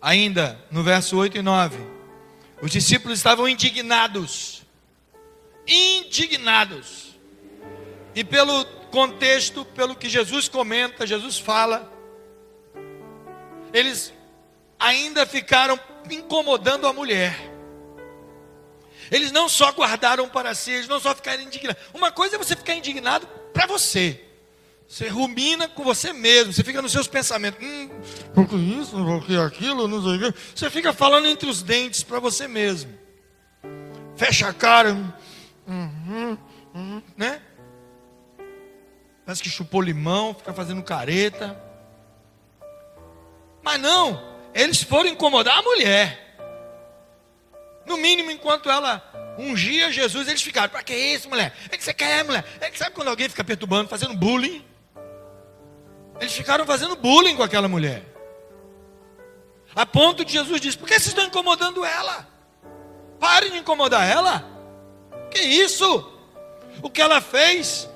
[0.00, 1.78] ainda no verso 8 e 9,
[2.62, 4.62] os discípulos estavam indignados,
[5.66, 7.18] indignados,
[8.14, 11.90] e pelo contexto, pelo que Jesus comenta, Jesus fala,
[13.72, 14.12] eles
[14.78, 15.78] ainda ficaram
[16.10, 17.59] incomodando a mulher.
[19.10, 21.82] Eles não só guardaram para si, eles não só ficaram indignados.
[21.92, 24.24] Uma coisa é você ficar indignado para você.
[24.86, 27.64] Você rumina com você mesmo, você fica nos seus pensamentos.
[27.64, 27.88] Hum,
[28.34, 30.38] porque isso, porque aquilo, não sei o quê.
[30.54, 32.92] Você fica falando entre os dentes para você mesmo.
[34.16, 34.92] Fecha a cara.
[34.92, 36.38] Hum, hum,
[36.74, 37.40] hum, né?
[39.24, 41.56] Parece que chupou limão, fica fazendo careta.
[43.62, 44.20] Mas não,
[44.52, 46.29] eles foram incomodar a mulher.
[47.90, 49.02] No mínimo, enquanto ela
[49.36, 51.52] ungia Jesus, eles ficaram: para que isso, mulher?
[51.70, 52.44] É que você quer, mulher?
[52.60, 54.64] É que sabe quando alguém fica perturbando, fazendo bullying?
[56.20, 58.04] Eles ficaram fazendo bullying com aquela mulher.
[59.74, 62.28] A ponto de Jesus disse: por que vocês estão incomodando ela?
[63.18, 64.44] Parem de incomodar ela.
[65.32, 66.12] Que isso?
[66.80, 67.90] O que ela fez?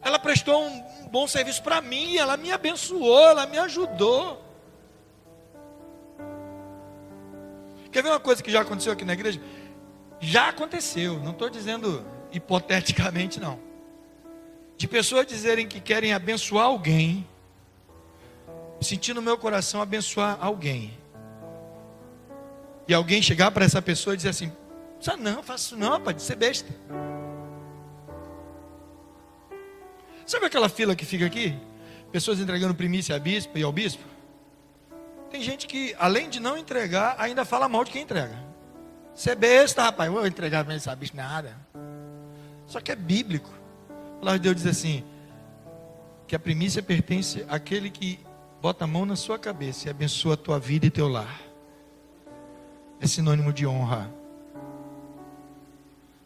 [0.00, 4.47] Ela prestou um bom serviço para mim, ela me abençoou, ela me ajudou.
[7.90, 9.40] Quer ver uma coisa que já aconteceu aqui na igreja?
[10.20, 13.58] Já aconteceu, não estou dizendo hipoteticamente, não.
[14.76, 17.26] De pessoas dizerem que querem abençoar alguém,
[18.80, 20.96] sentir no meu coração abençoar alguém.
[22.86, 24.52] E alguém chegar para essa pessoa e dizer assim:
[25.00, 26.72] Só não, faço não, pode ser besta.
[30.26, 31.56] Sabe aquela fila que fica aqui?
[32.12, 34.17] Pessoas entregando primícia a bispo e ao bispo?
[35.30, 38.36] Tem gente que, além de não entregar, ainda fala mal de quem entrega.
[39.14, 40.10] Você é besta, rapaz.
[40.10, 41.56] Vou entregar primícia a bispo, nada.
[42.66, 43.50] Só que é bíblico.
[43.90, 45.04] A palavra de Deus diz assim:
[46.26, 48.18] que a primícia pertence àquele que
[48.60, 51.40] bota a mão na sua cabeça e abençoa a tua vida e teu lar.
[53.00, 54.10] É sinônimo de honra.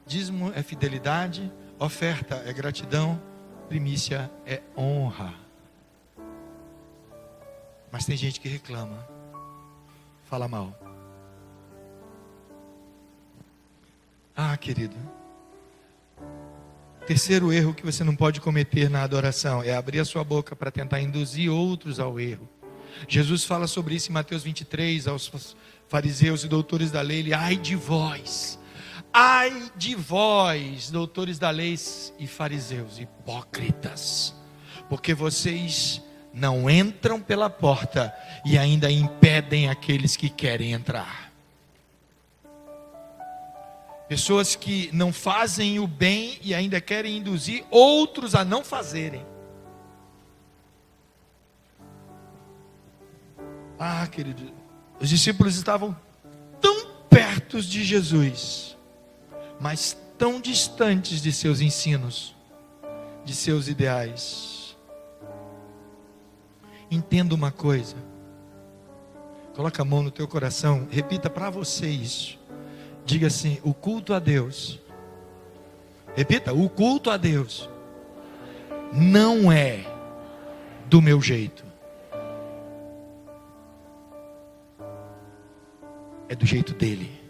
[0.07, 3.20] Dízimo é fidelidade, oferta é gratidão,
[3.68, 5.34] primícia é honra.
[7.93, 9.07] Mas tem gente que reclama,
[10.24, 10.76] fala mal.
[14.34, 14.97] Ah, querido.
[17.07, 20.70] Terceiro erro que você não pode cometer na adoração é abrir a sua boca para
[20.70, 22.49] tentar induzir outros ao erro.
[23.07, 25.55] Jesus fala sobre isso em Mateus 23 aos
[25.88, 27.18] fariseus e doutores da lei.
[27.18, 28.59] Ele, ai de vós,
[29.12, 31.78] Ai de vós, doutores da lei
[32.18, 34.34] e fariseus, hipócritas,
[34.88, 36.01] porque vocês
[36.33, 38.14] não entram pela porta
[38.45, 41.30] e ainda impedem aqueles que querem entrar.
[44.09, 49.24] Pessoas que não fazem o bem e ainda querem induzir outros a não fazerem.
[53.78, 54.53] Ah, querido,
[55.01, 55.97] os discípulos estavam
[56.61, 58.72] tão perto de Jesus
[59.62, 62.35] mas tão distantes de seus ensinos,
[63.24, 64.51] de seus ideais.
[66.93, 67.97] Entenda uma coisa.
[69.55, 72.38] Coloca a mão no teu coração, repita para você isso.
[73.05, 74.78] Diga assim: o culto a Deus.
[76.14, 77.68] Repita: o culto a Deus
[78.93, 79.84] não é
[80.86, 81.64] do meu jeito.
[86.28, 87.22] É do jeito dele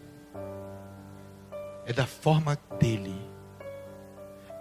[1.84, 3.14] é da forma dele.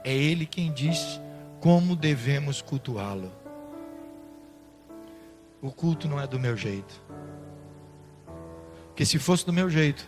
[0.03, 1.19] É ele quem diz
[1.59, 3.31] como devemos cultuá-lo.
[5.61, 7.01] O culto não é do meu jeito.
[8.87, 10.07] Porque se fosse do meu jeito,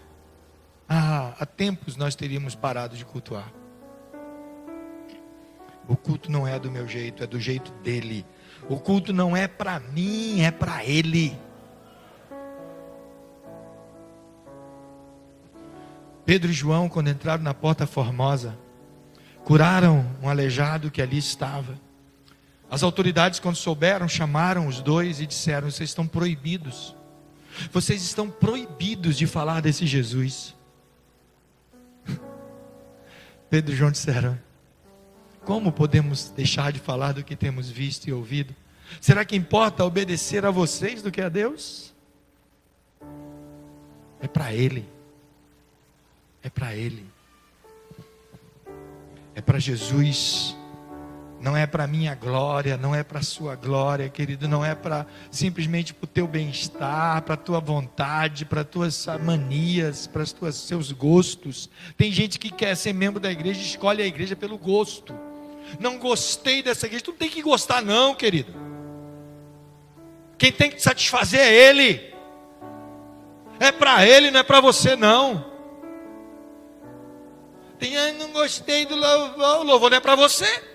[0.89, 3.51] ah, há tempos nós teríamos parado de cultuar.
[5.87, 8.25] O culto não é do meu jeito, é do jeito dele.
[8.69, 11.37] O culto não é para mim, é para ele.
[16.25, 18.57] Pedro e João, quando entraram na porta formosa,
[19.43, 21.77] curaram um aleijado que ali estava.
[22.73, 26.95] As autoridades, quando souberam, chamaram os dois e disseram: Vocês estão proibidos.
[27.71, 30.55] Vocês estão proibidos de falar desse Jesus.
[33.47, 34.39] Pedro e João disseram:
[35.45, 38.55] Como podemos deixar de falar do que temos visto e ouvido?
[38.99, 41.93] Será que importa obedecer a vocês do que a Deus?
[44.19, 44.91] É para Ele
[46.43, 47.05] é para Ele,
[49.33, 50.57] é para Jesus,
[51.43, 55.93] não é para minha glória, não é para sua glória, querido, não é para simplesmente
[55.93, 60.93] para o teu bem-estar, para a tua vontade, para as tuas manias, para os seus
[60.93, 61.69] gostos.
[61.97, 65.13] Tem gente que quer ser membro da igreja e escolhe a igreja pelo gosto.
[65.81, 68.53] Não gostei dessa igreja, tu não tem que gostar, não, querido.
[70.37, 72.13] Quem tem que te satisfazer é Ele.
[73.59, 75.45] É para Ele, não é para você, não.
[77.77, 79.59] Tem, ah, não gostei do louvor.
[79.59, 80.71] O louvor não é para você.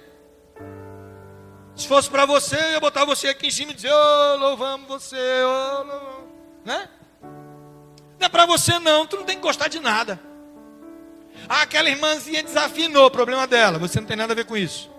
[1.78, 4.88] Se fosse para você, eu ia botar você aqui em cima e dizer: oh, louvamos
[4.88, 6.24] você, oh, louvamos.
[6.64, 6.88] Né?
[8.18, 9.06] Não é para você, não.
[9.06, 10.20] Tu não tem que gostar de nada.
[11.48, 13.78] Ah, aquela irmãzinha desafinou problema dela.
[13.78, 14.90] Você não tem nada a ver com isso.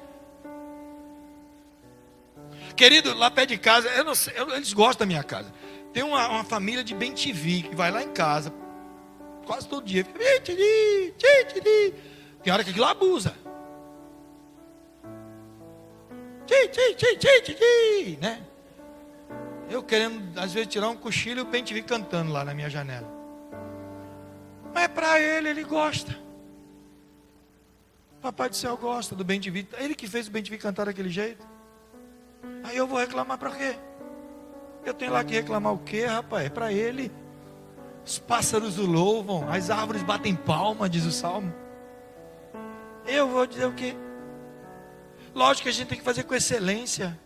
[2.78, 5.54] Querido, lá perto de casa, eu sei, eu, eles gostam da minha casa.
[5.92, 8.54] Tem uma, uma família de bem TV que vai lá em casa,
[9.46, 10.06] quase todo dia.
[12.42, 13.36] Tem hora que aquilo abusa.
[18.20, 18.42] Né?
[19.70, 22.70] Eu querendo, às vezes, tirar um cochilo e o pente vir cantando lá na minha
[22.70, 23.08] janela.
[24.74, 26.18] Mas é para ele, ele gosta.
[28.22, 29.78] Papai do céu gosta do bem de vida.
[29.80, 31.48] Ele que fez o bem de vida cantar daquele jeito.
[32.64, 33.76] Aí eu vou reclamar para quê?
[34.86, 36.46] Eu tenho lá que reclamar o quê, rapaz?
[36.46, 37.12] É para ele.
[38.06, 41.54] Os pássaros o louvam, as árvores batem palma, diz o salmo.
[43.06, 43.96] Eu vou dizer o quê?
[45.40, 47.18] Lógico que a gente tem que fazer com excelência.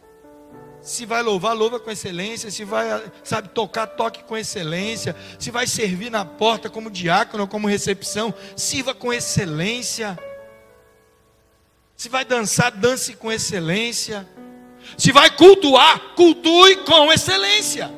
[0.83, 2.51] Se vai louvar, louva com excelência.
[2.51, 2.85] Se vai,
[3.23, 5.15] sabe, tocar, toque com excelência.
[5.39, 10.15] Se vai servir na porta como diácono como recepção, sirva com excelência.
[11.97, 14.29] Se vai dançar, dance com excelência.
[14.95, 17.91] Se vai cultuar, cultue com excelência.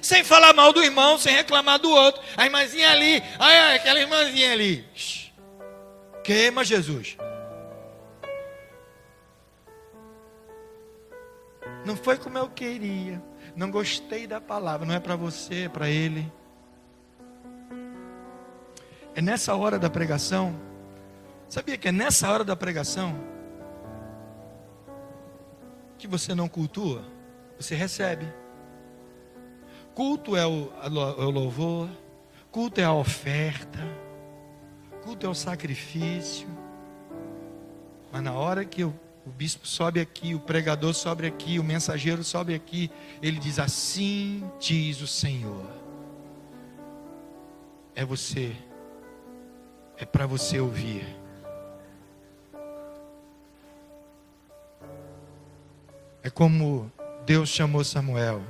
[0.00, 2.22] Sem falar mal do irmão, sem reclamar do outro.
[2.38, 4.82] A irmãzinha ali, ai, ai aquela irmãzinha ali.
[6.24, 7.18] Queima Jesus.
[11.84, 13.22] Não foi como eu queria.
[13.56, 14.86] Não gostei da palavra.
[14.86, 16.30] Não é para você, é para ele.
[19.14, 20.54] É nessa hora da pregação.
[21.48, 23.14] Sabia que é nessa hora da pregação
[25.98, 27.04] que você não cultua?
[27.58, 28.26] Você recebe.
[29.94, 31.90] Culto é o, é o louvor.
[32.50, 33.78] Culto é a oferta.
[35.02, 36.48] Culto é o sacrifício.
[38.10, 38.94] Mas na hora que eu
[39.26, 42.90] o bispo sobe aqui, o pregador sobe aqui, o mensageiro sobe aqui.
[43.22, 45.66] Ele diz: Assim diz o Senhor.
[47.94, 48.56] É você,
[49.96, 51.04] é para você ouvir.
[56.22, 56.90] É como
[57.26, 58.42] Deus chamou Samuel.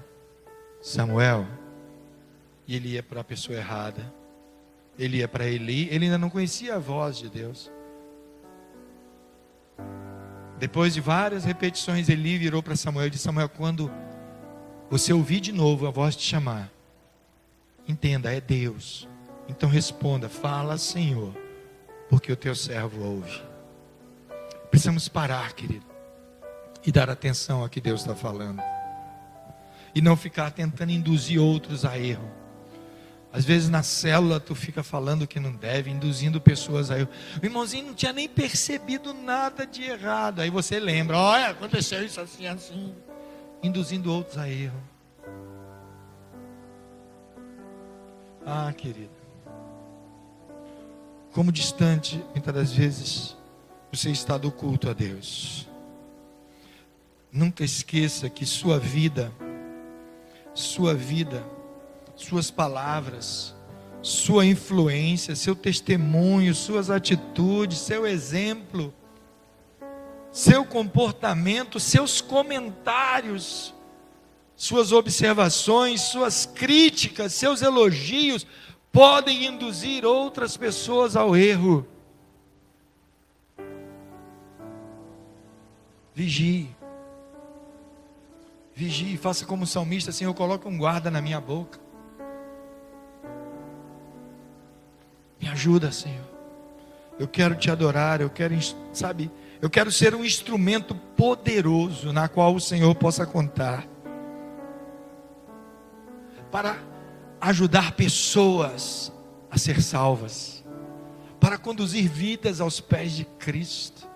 [0.81, 1.47] Samuel,
[2.67, 4.13] e ele ia para a pessoa errada.
[4.99, 7.71] Ele ia para Eli, ele ainda não conhecia a voz de Deus.
[10.61, 13.91] Depois de várias repetições, Eli virou para Samuel e disse: Samuel, quando
[14.91, 16.71] você ouvir de novo a voz te chamar,
[17.89, 19.09] entenda, é Deus.
[19.49, 21.35] Então responda: Fala, Senhor,
[22.11, 23.43] porque o teu servo ouve.
[24.71, 25.87] Precisamos parar, querido,
[26.87, 28.63] e dar atenção ao que Deus está falando,
[29.95, 32.31] e não ficar tentando induzir outros a erro.
[33.33, 37.09] Às vezes na célula tu fica falando que não deve, induzindo pessoas a erro.
[37.41, 40.41] O irmãozinho não tinha nem percebido nada de errado.
[40.41, 42.93] Aí você lembra, olha, aconteceu isso assim, assim.
[43.63, 44.83] Induzindo outros a erro.
[48.45, 49.11] Ah, querido.
[51.33, 53.37] Como distante, muitas das vezes,
[53.93, 55.69] você está do culto a Deus.
[57.31, 59.33] Nunca esqueça que sua vida,
[60.53, 61.45] sua vida,
[62.21, 63.55] suas palavras,
[64.03, 68.95] sua influência, seu testemunho, suas atitudes, seu exemplo,
[70.31, 73.75] seu comportamento, seus comentários,
[74.55, 78.47] suas observações, suas críticas, seus elogios
[78.93, 81.87] podem induzir outras pessoas ao erro.
[86.15, 86.69] Vigie.
[88.75, 91.90] Vigie, faça como salmista, Senhor, coloque um guarda na minha boca.
[95.41, 96.29] Me ajuda, Senhor.
[97.19, 98.55] Eu quero te adorar, eu quero,
[98.93, 99.31] sabe,
[99.61, 103.87] eu quero ser um instrumento poderoso na qual o Senhor possa contar
[106.51, 106.79] para
[107.41, 109.13] ajudar pessoas
[109.51, 110.65] a ser salvas,
[111.39, 114.09] para conduzir vidas aos pés de Cristo,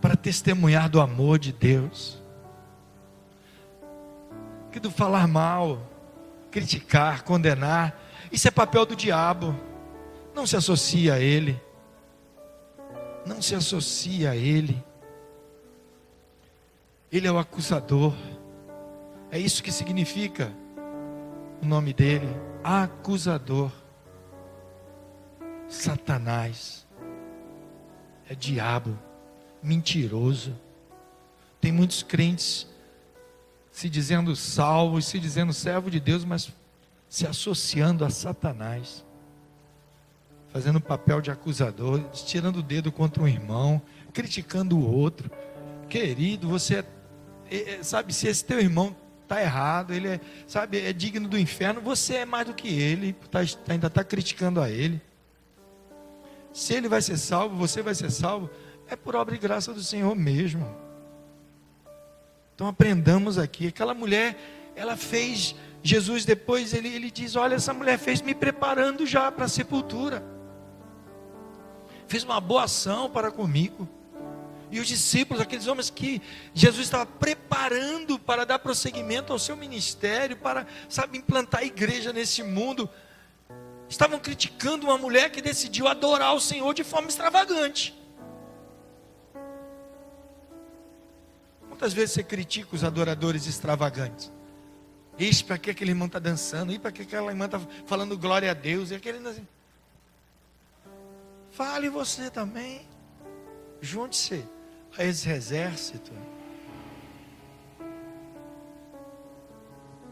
[0.00, 2.22] para testemunhar do amor de Deus.
[4.70, 5.80] Que do falar mal,
[6.50, 7.98] criticar, condenar,
[8.30, 9.58] isso é papel do diabo.
[10.38, 11.60] Não se associa a ele.
[13.26, 14.80] Não se associa a ele.
[17.10, 18.14] Ele é o acusador.
[19.32, 20.52] É isso que significa
[21.60, 22.28] o nome dele,
[22.62, 23.72] acusador.
[25.66, 26.86] Satanás.
[28.30, 28.96] É diabo,
[29.60, 30.56] mentiroso.
[31.60, 32.68] Tem muitos crentes
[33.72, 36.48] se dizendo salvos, se dizendo servo de Deus, mas
[37.08, 39.04] se associando a Satanás
[40.58, 43.80] fazendo papel de acusador, tirando o dedo contra um irmão,
[44.12, 45.30] criticando o outro.
[45.88, 46.84] Querido, você
[47.48, 51.38] é, é, sabe se esse teu irmão está errado, ele é, sabe, é digno do
[51.38, 53.38] inferno, você é mais do que ele, tá,
[53.68, 55.00] ainda está criticando a ele.
[56.52, 58.50] Se ele vai ser salvo, você vai ser salvo,
[58.88, 60.68] é por obra e graça do Senhor mesmo.
[62.56, 64.36] Então aprendamos aqui, aquela mulher,
[64.74, 65.54] ela fez,
[65.84, 70.36] Jesus depois ele, ele diz: Olha, essa mulher fez me preparando já para a sepultura
[72.08, 73.88] fez uma boa ação para comigo.
[74.70, 76.20] E os discípulos, aqueles homens que
[76.52, 82.42] Jesus estava preparando para dar prosseguimento ao seu ministério, para, sabe, implantar a igreja nesse
[82.42, 82.88] mundo,
[83.88, 87.94] estavam criticando uma mulher que decidiu adorar o Senhor de forma extravagante.
[91.68, 94.30] Quantas vezes você critica os adoradores extravagantes?
[95.18, 96.72] Ixi, para que aquele irmão está dançando?
[96.72, 98.90] E para que aquela irmã está falando glória a Deus?
[98.90, 99.18] E aquele.
[101.58, 102.82] Fale você também.
[103.80, 104.44] Junte-se
[104.96, 106.12] a esse exército.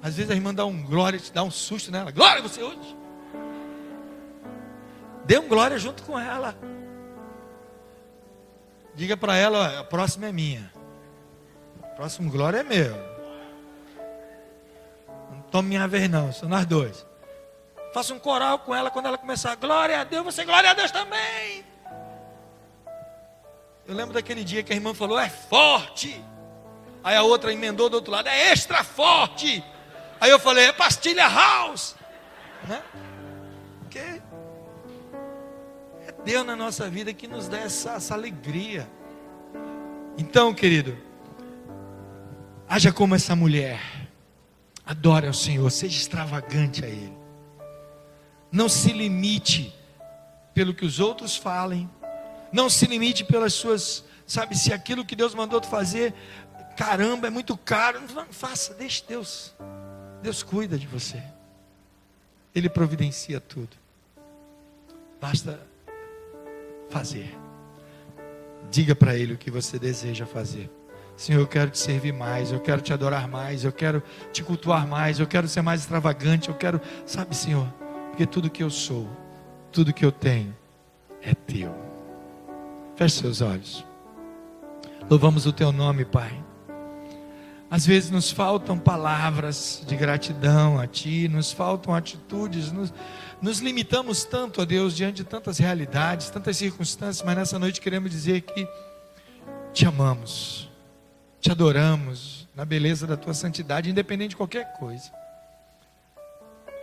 [0.02, 2.10] Às vezes a irmã dá um glória, te dá um susto nela.
[2.10, 2.96] Glória você hoje.
[5.24, 6.58] Dê um glória junto com ela.
[8.96, 10.72] Diga para ela, a próxima é minha.
[11.78, 12.96] O próximo glória é meu.
[15.30, 17.06] Não tome minha vez não, são nós dois.
[17.96, 19.54] Faça um coral com ela quando ela começar.
[19.56, 21.64] Glória a Deus, você glória a Deus também.
[23.86, 26.22] Eu lembro daquele dia que a irmã falou, é forte.
[27.02, 29.64] Aí a outra emendou do outro lado, é extra forte.
[30.20, 31.96] Aí eu falei, é pastilha house.
[32.68, 32.82] Né?
[33.80, 34.20] Porque é
[36.22, 38.86] Deus na nossa vida que nos dá essa, essa alegria.
[40.18, 40.98] Então, querido,
[42.68, 43.80] haja como essa mulher.
[44.84, 47.15] Adore ao Senhor, seja extravagante a Ele.
[48.56, 49.70] Não se limite
[50.54, 51.90] pelo que os outros falem.
[52.50, 56.14] Não se limite pelas suas, sabe, se aquilo que Deus mandou tu fazer,
[56.74, 59.54] caramba, é muito caro, não faça, deixe Deus.
[60.22, 61.22] Deus cuida de você.
[62.54, 63.76] Ele providencia tudo.
[65.20, 65.60] Basta
[66.88, 67.36] fazer.
[68.70, 70.70] Diga para ele o que você deseja fazer.
[71.14, 74.02] Senhor, eu quero te servir mais, eu quero te adorar mais, eu quero
[74.32, 77.70] te cultuar mais, eu quero ser mais extravagante, eu quero, sabe, Senhor,
[78.16, 79.06] porque tudo que eu sou,
[79.70, 80.56] tudo que eu tenho
[81.20, 81.70] é teu.
[82.96, 83.84] Feche seus olhos.
[85.10, 86.42] Louvamos o teu nome, Pai.
[87.70, 92.90] Às vezes nos faltam palavras de gratidão a Ti, nos faltam atitudes, nos,
[93.42, 98.10] nos limitamos tanto a Deus diante de tantas realidades, tantas circunstâncias, mas nessa noite queremos
[98.10, 98.66] dizer que
[99.74, 100.70] te amamos,
[101.38, 105.25] te adoramos na beleza da Tua santidade, independente de qualquer coisa.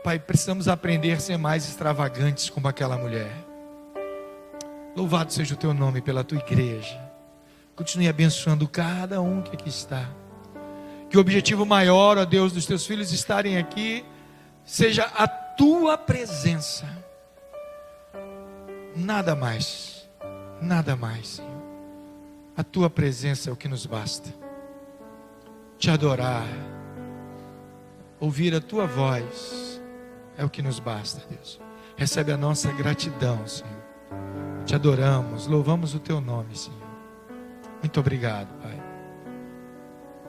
[0.04, 3.32] Pai, precisamos aprender a ser mais extravagantes como aquela mulher.
[4.94, 7.00] Louvado seja o Teu nome pela Tua igreja.
[7.74, 10.10] Continue abençoando cada um que aqui está.
[11.10, 14.06] Que o objetivo maior, ó Deus, dos teus filhos estarem aqui,
[14.66, 16.86] seja a tua presença.
[18.96, 20.08] Nada mais,
[20.62, 21.64] nada mais, Senhor.
[22.56, 24.30] A tua presença é o que nos basta.
[25.78, 26.48] Te adorar,
[28.20, 29.73] ouvir a tua voz,
[30.38, 31.60] é o que nos basta, Deus.
[31.96, 33.84] Recebe a nossa gratidão, Senhor.
[34.66, 36.82] Te adoramos, louvamos o teu nome, Senhor.
[37.82, 38.82] Muito obrigado, Pai.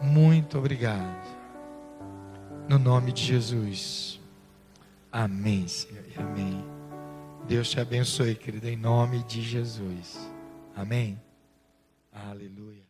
[0.02, 1.24] Muito obrigado.
[2.68, 4.20] No nome de Jesus.
[5.10, 6.04] Amém, Senhor.
[6.18, 6.64] Amém.
[7.46, 10.30] Deus te abençoe, querido, em nome de Jesus.
[10.74, 11.20] Amém.
[12.12, 12.83] Aleluia.